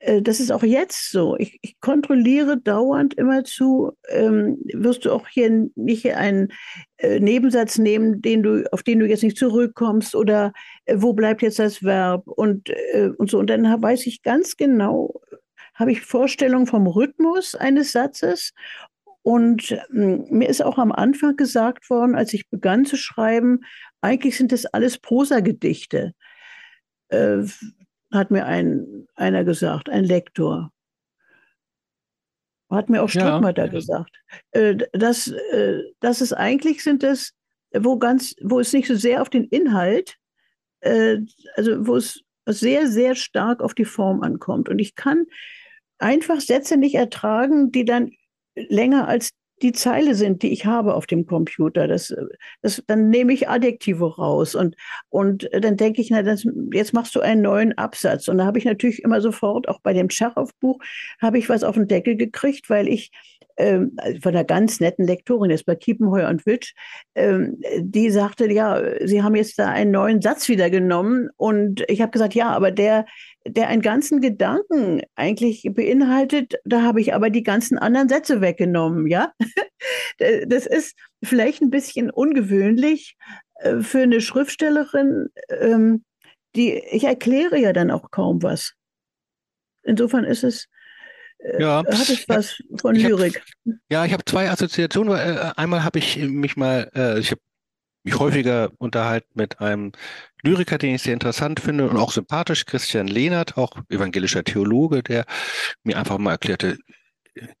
[0.00, 1.36] äh, das ist auch jetzt so.
[1.38, 6.48] Ich, ich kontrolliere dauernd immer zu, ähm, wirst du auch hier nicht einen
[6.96, 11.42] äh, Nebensatz nehmen, den du, auf den du jetzt nicht zurückkommst oder äh, wo bleibt
[11.42, 13.38] jetzt das Verb und, äh, und so.
[13.38, 15.20] Und dann weiß ich ganz genau,
[15.74, 18.52] habe ich Vorstellungen vom Rhythmus eines Satzes
[19.22, 23.60] und ähm, mir ist auch am Anfang gesagt worden, als ich begann zu schreiben,
[24.00, 26.14] eigentlich sind das alles Prosagedichte,
[27.08, 27.42] äh,
[28.12, 30.72] hat mir ein, einer gesagt, ein Lektor.
[32.70, 33.70] Hat mir auch Strickmatter ja.
[33.70, 34.16] gesagt.
[34.52, 37.34] Äh, das, äh, das ist eigentlich sind es,
[37.76, 40.16] wo ganz, wo es nicht so sehr auf den Inhalt,
[40.80, 41.18] äh,
[41.56, 44.68] also wo es sehr, sehr stark auf die Form ankommt.
[44.68, 45.26] Und ich kann
[45.98, 48.12] einfach Sätze nicht ertragen, die dann
[48.54, 49.30] länger als
[49.62, 51.86] die Zeile sind, die ich habe auf dem Computer.
[51.86, 52.14] Das,
[52.62, 54.74] das, dann nehme ich Adjektive raus und,
[55.10, 58.28] und dann denke ich, na, das, jetzt machst du einen neuen Absatz.
[58.28, 60.82] Und da habe ich natürlich immer sofort, auch bei dem Tschechow-Buch,
[61.20, 63.10] habe ich was auf den Deckel gekriegt, weil ich
[63.60, 66.72] ähm, von einer ganz netten Lektorin, jetzt bei Kiepenheuer und Witsch,
[67.14, 71.28] ähm, die sagte, ja, Sie haben jetzt da einen neuen Satz wieder genommen.
[71.36, 73.04] Und ich habe gesagt, ja, aber der,
[73.46, 79.06] der einen ganzen Gedanken eigentlich beinhaltet, da habe ich aber die ganzen anderen Sätze weggenommen,
[79.06, 79.32] ja.
[80.46, 83.16] Das ist vielleicht ein bisschen ungewöhnlich
[83.56, 86.04] äh, für eine Schriftstellerin, ähm,
[86.54, 88.74] die, ich erkläre ja dann auch kaum was.
[89.82, 90.68] Insofern ist es, äh,
[91.58, 93.36] ja, hat es was von Lyrik.
[93.40, 95.14] Hab, ja, ich habe zwei Assoziationen.
[95.14, 97.40] Äh, einmal habe ich mich mal, ich habe
[98.02, 99.92] mich häufiger unterhalten mit einem
[100.42, 105.24] Lyriker, den ich sehr interessant finde und auch sympathisch, Christian Lehnert, auch evangelischer Theologe, der
[105.82, 106.78] mir einfach mal erklärte,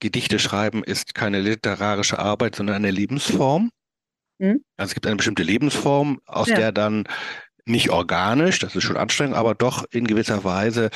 [0.00, 3.70] Gedichte schreiben ist keine literarische Arbeit, sondern eine Lebensform.
[4.38, 4.64] Mhm.
[4.76, 6.56] Also es gibt eine bestimmte Lebensform, aus ja.
[6.56, 7.04] der dann
[7.66, 10.90] nicht organisch, das ist schon anstrengend, aber doch in gewisser Weise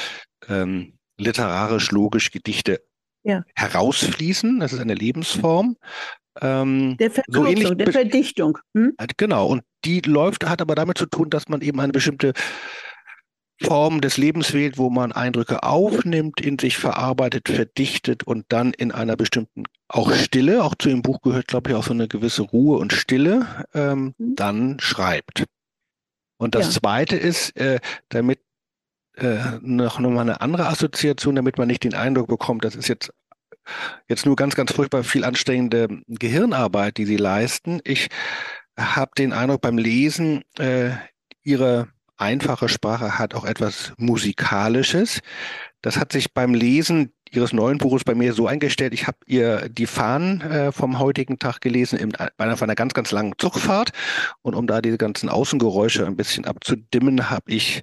[0.49, 2.83] ähm, literarisch, logisch Gedichte
[3.23, 3.45] ja.
[3.55, 4.61] herausfließen.
[4.61, 5.77] Das ist eine Lebensform.
[6.41, 8.59] Ähm, der Verkürzung, so ähnlich, der Verdichtung.
[8.75, 8.95] Hm?
[9.17, 12.33] Genau, und die läuft, hat aber damit zu tun, dass man eben eine bestimmte
[13.63, 18.91] Form des Lebens wählt, wo man Eindrücke aufnimmt, in sich verarbeitet, verdichtet und dann in
[18.91, 22.43] einer bestimmten auch Stille, auch zu dem Buch gehört, glaube ich, auch so eine gewisse
[22.43, 24.35] Ruhe und Stille, ähm, mhm.
[24.35, 25.45] dann schreibt.
[26.37, 26.81] Und das ja.
[26.81, 28.41] Zweite ist, äh, damit
[29.17, 32.89] äh, noch, noch mal eine andere Assoziation, damit man nicht den Eindruck bekommt, das ist
[32.89, 33.13] jetzt
[34.09, 37.81] jetzt nur ganz, ganz furchtbar viel anstrengende Gehirnarbeit, die sie leisten.
[37.85, 38.09] Ich
[38.79, 40.91] habe den Eindruck beim Lesen, äh,
[41.43, 45.21] ihre einfache Sprache hat auch etwas Musikalisches.
[45.85, 48.95] Das hat sich beim Lesen Ihres neuen Buches bei mir so eingestellt.
[48.95, 52.95] Ich habe ihr die Fahnen äh, vom heutigen Tag gelesen in, bei einer, einer ganz,
[52.95, 53.91] ganz langen Zugfahrt.
[54.41, 57.83] Und um da diese ganzen Außengeräusche ein bisschen abzudimmen, habe ich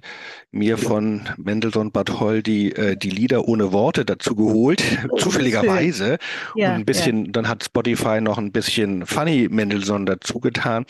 [0.50, 6.18] mir von Mendelssohn Bartholdy äh, die Lieder ohne Worte dazu geholt, oh, zufälligerweise.
[6.56, 7.32] Ja, und ein bisschen, ja.
[7.32, 10.86] dann hat Spotify noch ein bisschen Funny Mendelssohn dazu getan.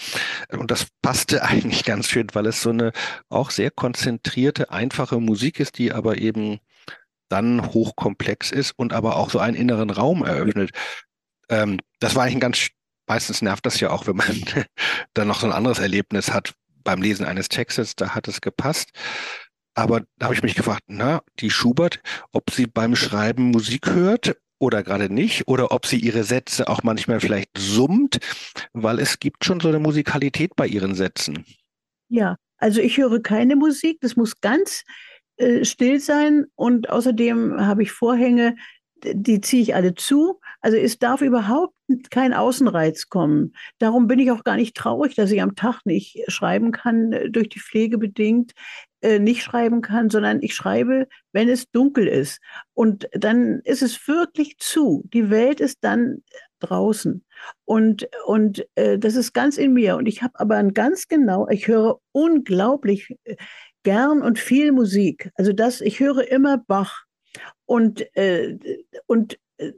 [0.56, 2.92] Und das passte eigentlich ganz schön, weil es so eine
[3.28, 6.60] auch sehr konzentrierte, einfache Musik ist, die aber eben
[7.32, 10.70] dann hochkomplex ist und aber auch so einen inneren Raum eröffnet.
[11.48, 12.68] Ähm, das war eigentlich ein ganz,
[13.06, 14.44] meistens nervt das ja auch, wenn man
[15.14, 16.54] dann noch so ein anderes Erlebnis hat
[16.84, 18.90] beim Lesen eines Textes, da hat es gepasst.
[19.74, 22.00] Aber da habe ich mich gefragt, na, die Schubert,
[22.32, 26.82] ob sie beim Schreiben Musik hört oder gerade nicht, oder ob sie ihre Sätze auch
[26.82, 28.18] manchmal vielleicht summt,
[28.74, 31.46] weil es gibt schon so eine Musikalität bei ihren Sätzen.
[32.08, 34.84] Ja, also ich höre keine Musik, das muss ganz
[35.36, 38.56] äh, still sein und außerdem habe ich Vorhänge,
[39.04, 40.40] die ziehe ich alle zu.
[40.60, 41.74] Also es darf überhaupt
[42.10, 43.54] kein Außenreiz kommen.
[43.78, 47.30] Darum bin ich auch gar nicht traurig, dass ich am Tag nicht schreiben kann, äh,
[47.30, 48.52] durch die Pflege bedingt
[49.00, 52.40] äh, nicht schreiben kann, sondern ich schreibe, wenn es dunkel ist.
[52.74, 55.02] Und dann ist es wirklich zu.
[55.12, 56.22] Die Welt ist dann
[56.60, 57.24] draußen.
[57.64, 59.96] Und, und äh, das ist ganz in mir.
[59.96, 63.16] Und ich habe aber ein ganz genau, ich höre unglaublich
[63.82, 65.30] gern und viel Musik.
[65.34, 67.04] Also das, ich höre immer Bach.
[67.66, 68.58] Und, äh,
[69.06, 69.72] und äh,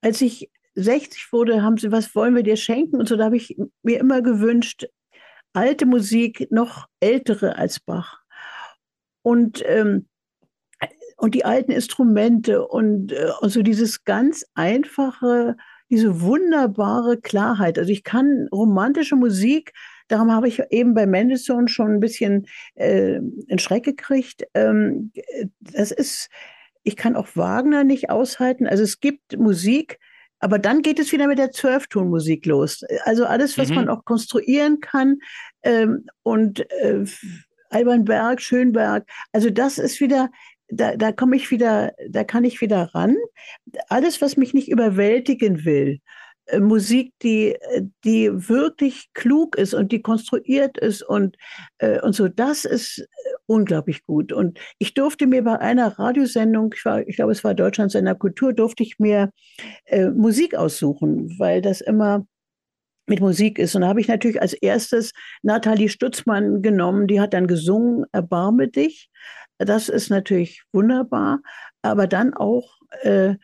[0.00, 2.96] als ich 60 wurde, haben sie, was wollen wir dir schenken?
[2.96, 4.86] Und so, da habe ich mir immer gewünscht,
[5.52, 8.20] alte Musik, noch ältere als Bach.
[9.22, 10.06] Und, ähm,
[11.16, 15.56] und die alten Instrumente und, äh, und so dieses ganz einfache,
[15.90, 17.78] diese wunderbare Klarheit.
[17.78, 19.72] Also ich kann romantische Musik
[20.10, 23.16] Darum habe ich eben bei Mendelssohn schon ein bisschen äh,
[23.48, 24.44] einen Schreck gekriegt.
[24.54, 25.12] Ähm,
[25.60, 26.28] das ist,
[26.82, 28.66] ich kann auch Wagner nicht aushalten.
[28.66, 30.00] Also es gibt Musik,
[30.40, 32.82] aber dann geht es wieder mit der Zwölftonmusik los.
[33.04, 33.76] Also alles, was mhm.
[33.76, 35.18] man auch konstruieren kann.
[35.62, 37.04] Ähm, und äh,
[37.68, 40.30] Alban Berg, Schönberg, also das ist wieder,
[40.66, 43.16] da, da komme ich wieder, da kann ich wieder ran.
[43.88, 46.00] Alles, was mich nicht überwältigen will.
[46.50, 47.56] Äh, Musik, die,
[48.04, 51.36] die wirklich klug ist und die konstruiert ist und,
[51.78, 53.06] äh, und so, das ist äh,
[53.46, 54.32] unglaublich gut.
[54.32, 58.14] Und ich durfte mir bei einer Radiosendung, ich, war, ich glaube, es war Deutschland seiner
[58.14, 59.30] Kultur, durfte ich mir
[59.84, 62.26] äh, Musik aussuchen, weil das immer
[63.06, 63.74] mit Musik ist.
[63.74, 68.68] Und da habe ich natürlich als erstes Nathalie Stutzmann genommen, die hat dann gesungen, Erbarme
[68.68, 69.10] dich.
[69.58, 71.40] Das ist natürlich wunderbar,
[71.82, 73.34] aber dann auch äh,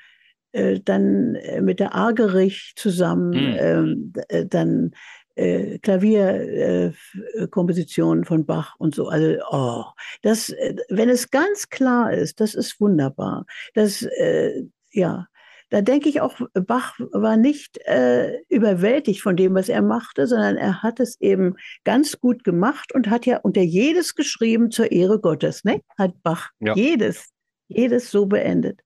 [0.56, 4.14] äh, dann äh, mit der Argerich zusammen, mhm.
[4.48, 4.92] dann
[5.38, 9.08] Klavierkompositionen von Bach und so.
[9.08, 9.84] Also, oh,
[10.22, 10.48] das,
[10.88, 13.44] wenn es ganz klar ist, das ist wunderbar.
[13.74, 14.08] Das,
[14.92, 15.26] ja,
[15.68, 20.56] da denke ich auch, Bach war nicht äh, überwältigt von dem, was er machte, sondern
[20.56, 25.20] er hat es eben ganz gut gemacht und hat ja unter jedes geschrieben zur Ehre
[25.20, 25.82] Gottes, ne?
[25.98, 26.74] Hat Bach ja.
[26.74, 27.28] jedes,
[27.68, 28.80] jedes so beendet.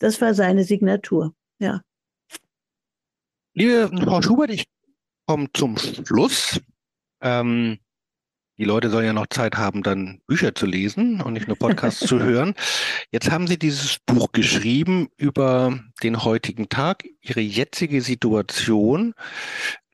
[0.00, 1.82] Das war seine Signatur, ja.
[3.52, 4.64] Liebe Frau Schubert, ich
[5.26, 6.58] komme zum Schluss.
[7.20, 7.78] Ähm,
[8.56, 12.06] die Leute sollen ja noch Zeit haben, dann Bücher zu lesen und nicht nur Podcasts
[12.06, 12.54] zu hören.
[13.10, 19.14] Jetzt haben Sie dieses Buch geschrieben über den heutigen Tag, Ihre jetzige Situation.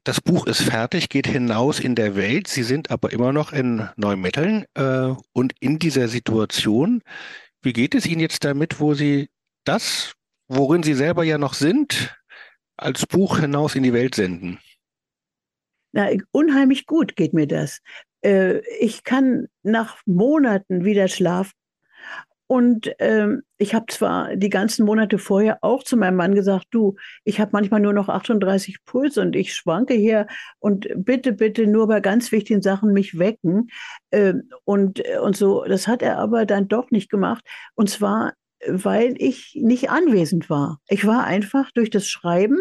[0.04, 2.46] Das Buch ist fertig, geht hinaus in der Welt.
[2.46, 7.02] Sie sind aber immer noch in Neumetteln äh, und in dieser Situation.
[7.60, 9.30] Wie geht es Ihnen jetzt damit, wo Sie
[9.68, 10.14] das,
[10.48, 12.16] worin Sie selber ja noch sind,
[12.76, 14.58] als Buch hinaus in die Welt senden?
[15.92, 17.80] Na, unheimlich gut geht mir das
[18.26, 21.52] äh, ich kann nach Monaten wieder schlafen.
[22.48, 26.94] Und ähm, ich habe zwar die ganzen Monate vorher auch zu meinem Mann gesagt, du,
[27.24, 30.28] ich habe manchmal nur noch 38 Puls und ich schwanke hier
[30.60, 33.68] und bitte, bitte nur bei ganz wichtigen Sachen mich wecken.
[34.12, 37.44] Ähm, und, und so, das hat er aber dann doch nicht gemacht.
[37.74, 38.34] Und zwar
[38.66, 40.80] weil ich nicht anwesend war.
[40.88, 42.58] Ich war einfach durch das Schreiben,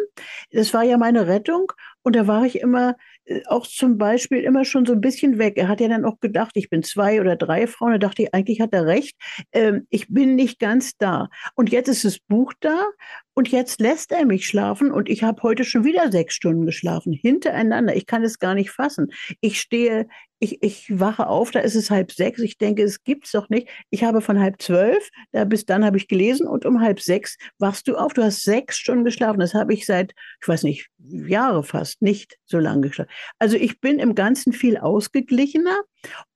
[0.52, 1.72] das war ja meine Rettung
[2.04, 5.58] und da war ich immer äh, auch zum Beispiel immer schon so ein bisschen weg.
[5.58, 7.94] Er hat ja dann auch gedacht, ich bin zwei oder drei Frauen.
[7.94, 9.16] Da dachte ich, eigentlich hat er recht.
[9.52, 11.30] Ähm, ich bin nicht ganz da.
[11.56, 12.86] Und jetzt ist das Buch da
[13.34, 17.12] und jetzt lässt er mich schlafen und ich habe heute schon wieder sechs Stunden geschlafen,
[17.12, 17.96] hintereinander.
[17.96, 19.12] Ich kann es gar nicht fassen.
[19.42, 20.08] Ich stehe
[20.40, 22.40] ich, ich wache auf, da ist es halb sechs.
[22.40, 23.70] Ich denke, es gibt's doch nicht.
[23.90, 27.38] Ich habe von halb zwölf, da bis dann habe ich gelesen und um halb sechs
[27.58, 28.14] wachst du auf.
[28.14, 29.40] Du hast sechs Stunden geschlafen.
[29.40, 33.12] Das habe ich seit, ich weiß nicht, Jahre fast nicht so lange geschlafen.
[33.40, 35.82] Also ich bin im Ganzen viel ausgeglichener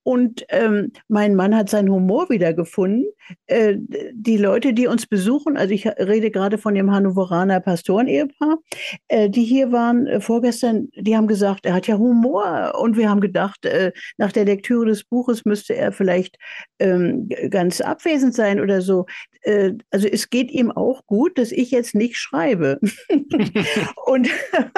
[0.03, 3.05] und ähm, mein Mann hat seinen Humor wiedergefunden.
[3.45, 3.75] Äh,
[4.13, 8.57] die Leute, die uns besuchen, also ich rede gerade von dem Hannoveraner Pastoren-Ehepaar,
[9.07, 12.73] äh, die hier waren äh, vorgestern, die haben gesagt, er hat ja Humor.
[12.79, 16.37] Und wir haben gedacht, äh, nach der Lektüre des Buches müsste er vielleicht
[16.79, 19.05] ähm, ganz abwesend sein oder so.
[19.41, 22.79] Äh, also es geht ihm auch gut, dass ich jetzt nicht schreibe.
[24.05, 24.29] und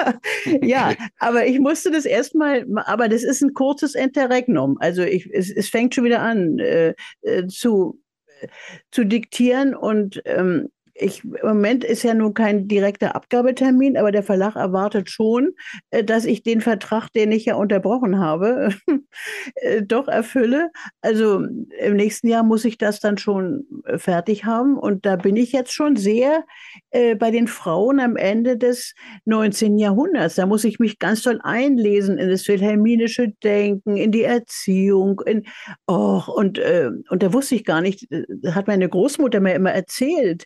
[0.62, 4.76] ja, aber ich musste das erstmal, aber das ist ein kurzes Interregnum.
[4.80, 8.00] Also ich, es, es fängt schon wieder an äh, äh, zu,
[8.40, 8.48] äh,
[8.90, 14.22] zu diktieren und ähm, ich, im Moment ist ja nun kein direkter Abgabetermin, aber der
[14.22, 15.52] Verlag erwartet schon,
[15.90, 18.74] äh, dass ich den Vertrag, den ich ja unterbrochen habe,
[19.54, 20.70] äh, doch erfülle.
[21.00, 21.44] Also
[21.78, 24.78] im nächsten Jahr muss ich das dann schon äh, fertig haben.
[24.78, 26.44] Und da bin ich jetzt schon sehr
[26.90, 29.78] äh, bei den Frauen am Ende des 19.
[29.78, 30.34] Jahrhunderts.
[30.34, 35.22] Da muss ich mich ganz toll einlesen in das wilhelminische Denken, in die Erziehung.
[35.24, 35.44] In,
[35.86, 38.08] oh, und, äh, und da wusste ich gar nicht,
[38.46, 40.44] hat meine Großmutter mir immer erzählt,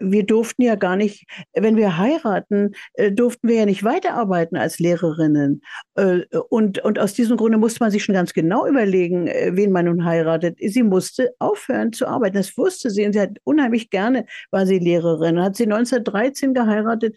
[0.00, 4.78] wir durften ja gar nicht, wenn wir heiraten, äh, durften wir ja nicht weiterarbeiten als
[4.78, 5.62] Lehrerinnen.
[5.94, 9.72] Äh, und, und aus diesem Grunde musste man sich schon ganz genau überlegen, äh, wen
[9.72, 10.58] man nun heiratet.
[10.60, 12.36] Sie musste aufhören zu arbeiten.
[12.36, 15.40] Das wusste sie und sie hat unheimlich gerne, war sie Lehrerin.
[15.40, 17.16] Hat sie 1913 geheiratet.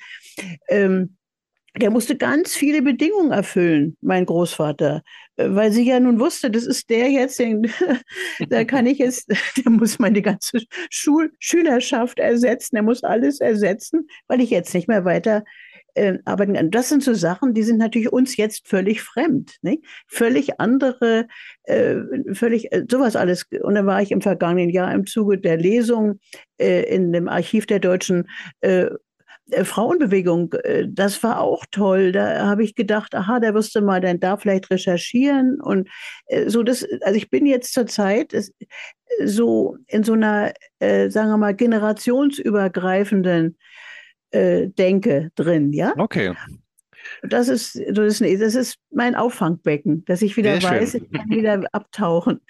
[0.67, 1.17] Ähm,
[1.75, 5.01] der musste ganz viele Bedingungen erfüllen, mein Großvater,
[5.37, 7.71] weil sie ja nun wusste, das ist der jetzt, den,
[8.49, 14.07] da kann ich jetzt, der muss meine ganze Schul Schülerschaft ersetzen, der muss alles ersetzen,
[14.27, 15.43] weil ich jetzt nicht mehr weiter
[15.95, 16.71] äh, arbeiten kann.
[16.71, 19.83] Das sind so Sachen, die sind natürlich uns jetzt völlig fremd, nicht?
[20.07, 21.27] völlig andere,
[21.63, 21.97] äh,
[22.33, 23.45] völlig äh, sowas alles.
[23.61, 26.19] Und dann war ich im vergangenen Jahr im Zuge der Lesung
[26.57, 28.27] äh, in dem Archiv der deutschen
[29.51, 32.11] äh, Frauenbewegung, äh, das war auch toll.
[32.11, 35.89] Da habe ich gedacht, aha, da wirst du mal dann da vielleicht recherchieren und
[36.27, 38.33] äh, so das, also ich bin jetzt zurzeit
[39.23, 43.57] so in so einer, sagen wir mal, generationsübergreifenden
[44.33, 45.93] Denke drin, ja?
[45.95, 46.33] Okay.
[47.21, 51.03] Das ist, das ist, das ist mein Auffangbecken, dass ich wieder Sehr weiß, schön.
[51.03, 52.41] ich kann wieder abtauchen.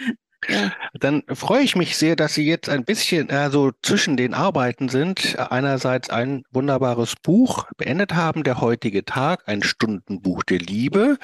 [0.93, 5.37] Dann freue ich mich sehr, dass Sie jetzt ein bisschen also zwischen den Arbeiten sind.
[5.39, 11.17] Einerseits ein wunderbares Buch beendet haben, der heutige Tag, ein Stundenbuch der Liebe,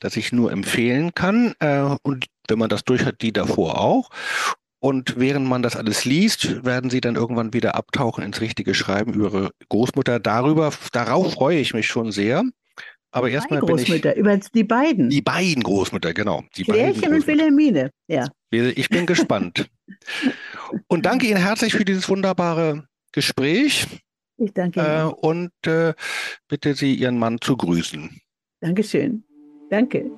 [0.00, 1.54] das ich nur empfehlen kann.
[1.60, 4.10] Äh, und wenn man das durch hat, die davor auch.
[4.78, 9.14] Und während man das alles liest, werden Sie dann irgendwann wieder abtauchen ins richtige Schreiben
[9.14, 10.20] über Ihre Großmutter.
[10.20, 12.44] Darüber, darauf freue ich mich schon sehr.
[13.10, 13.86] Aber erstmal bin ich.
[13.86, 15.08] Großmütter, über die beiden.
[15.08, 16.44] Die beiden Großmütter, genau.
[16.56, 17.26] Die beiden Klärchen und.
[17.26, 17.90] Wilhelmine.
[18.08, 18.28] Ja.
[18.58, 19.68] Ich bin gespannt.
[20.88, 23.86] Und danke Ihnen herzlich für dieses wunderbare Gespräch
[24.38, 25.12] Ich danke äh, Ihnen.
[25.12, 25.94] und äh,
[26.48, 28.20] bitte Sie Ihren Mann zu grüßen.
[28.60, 29.24] Dankeschön.
[29.70, 30.10] Danke.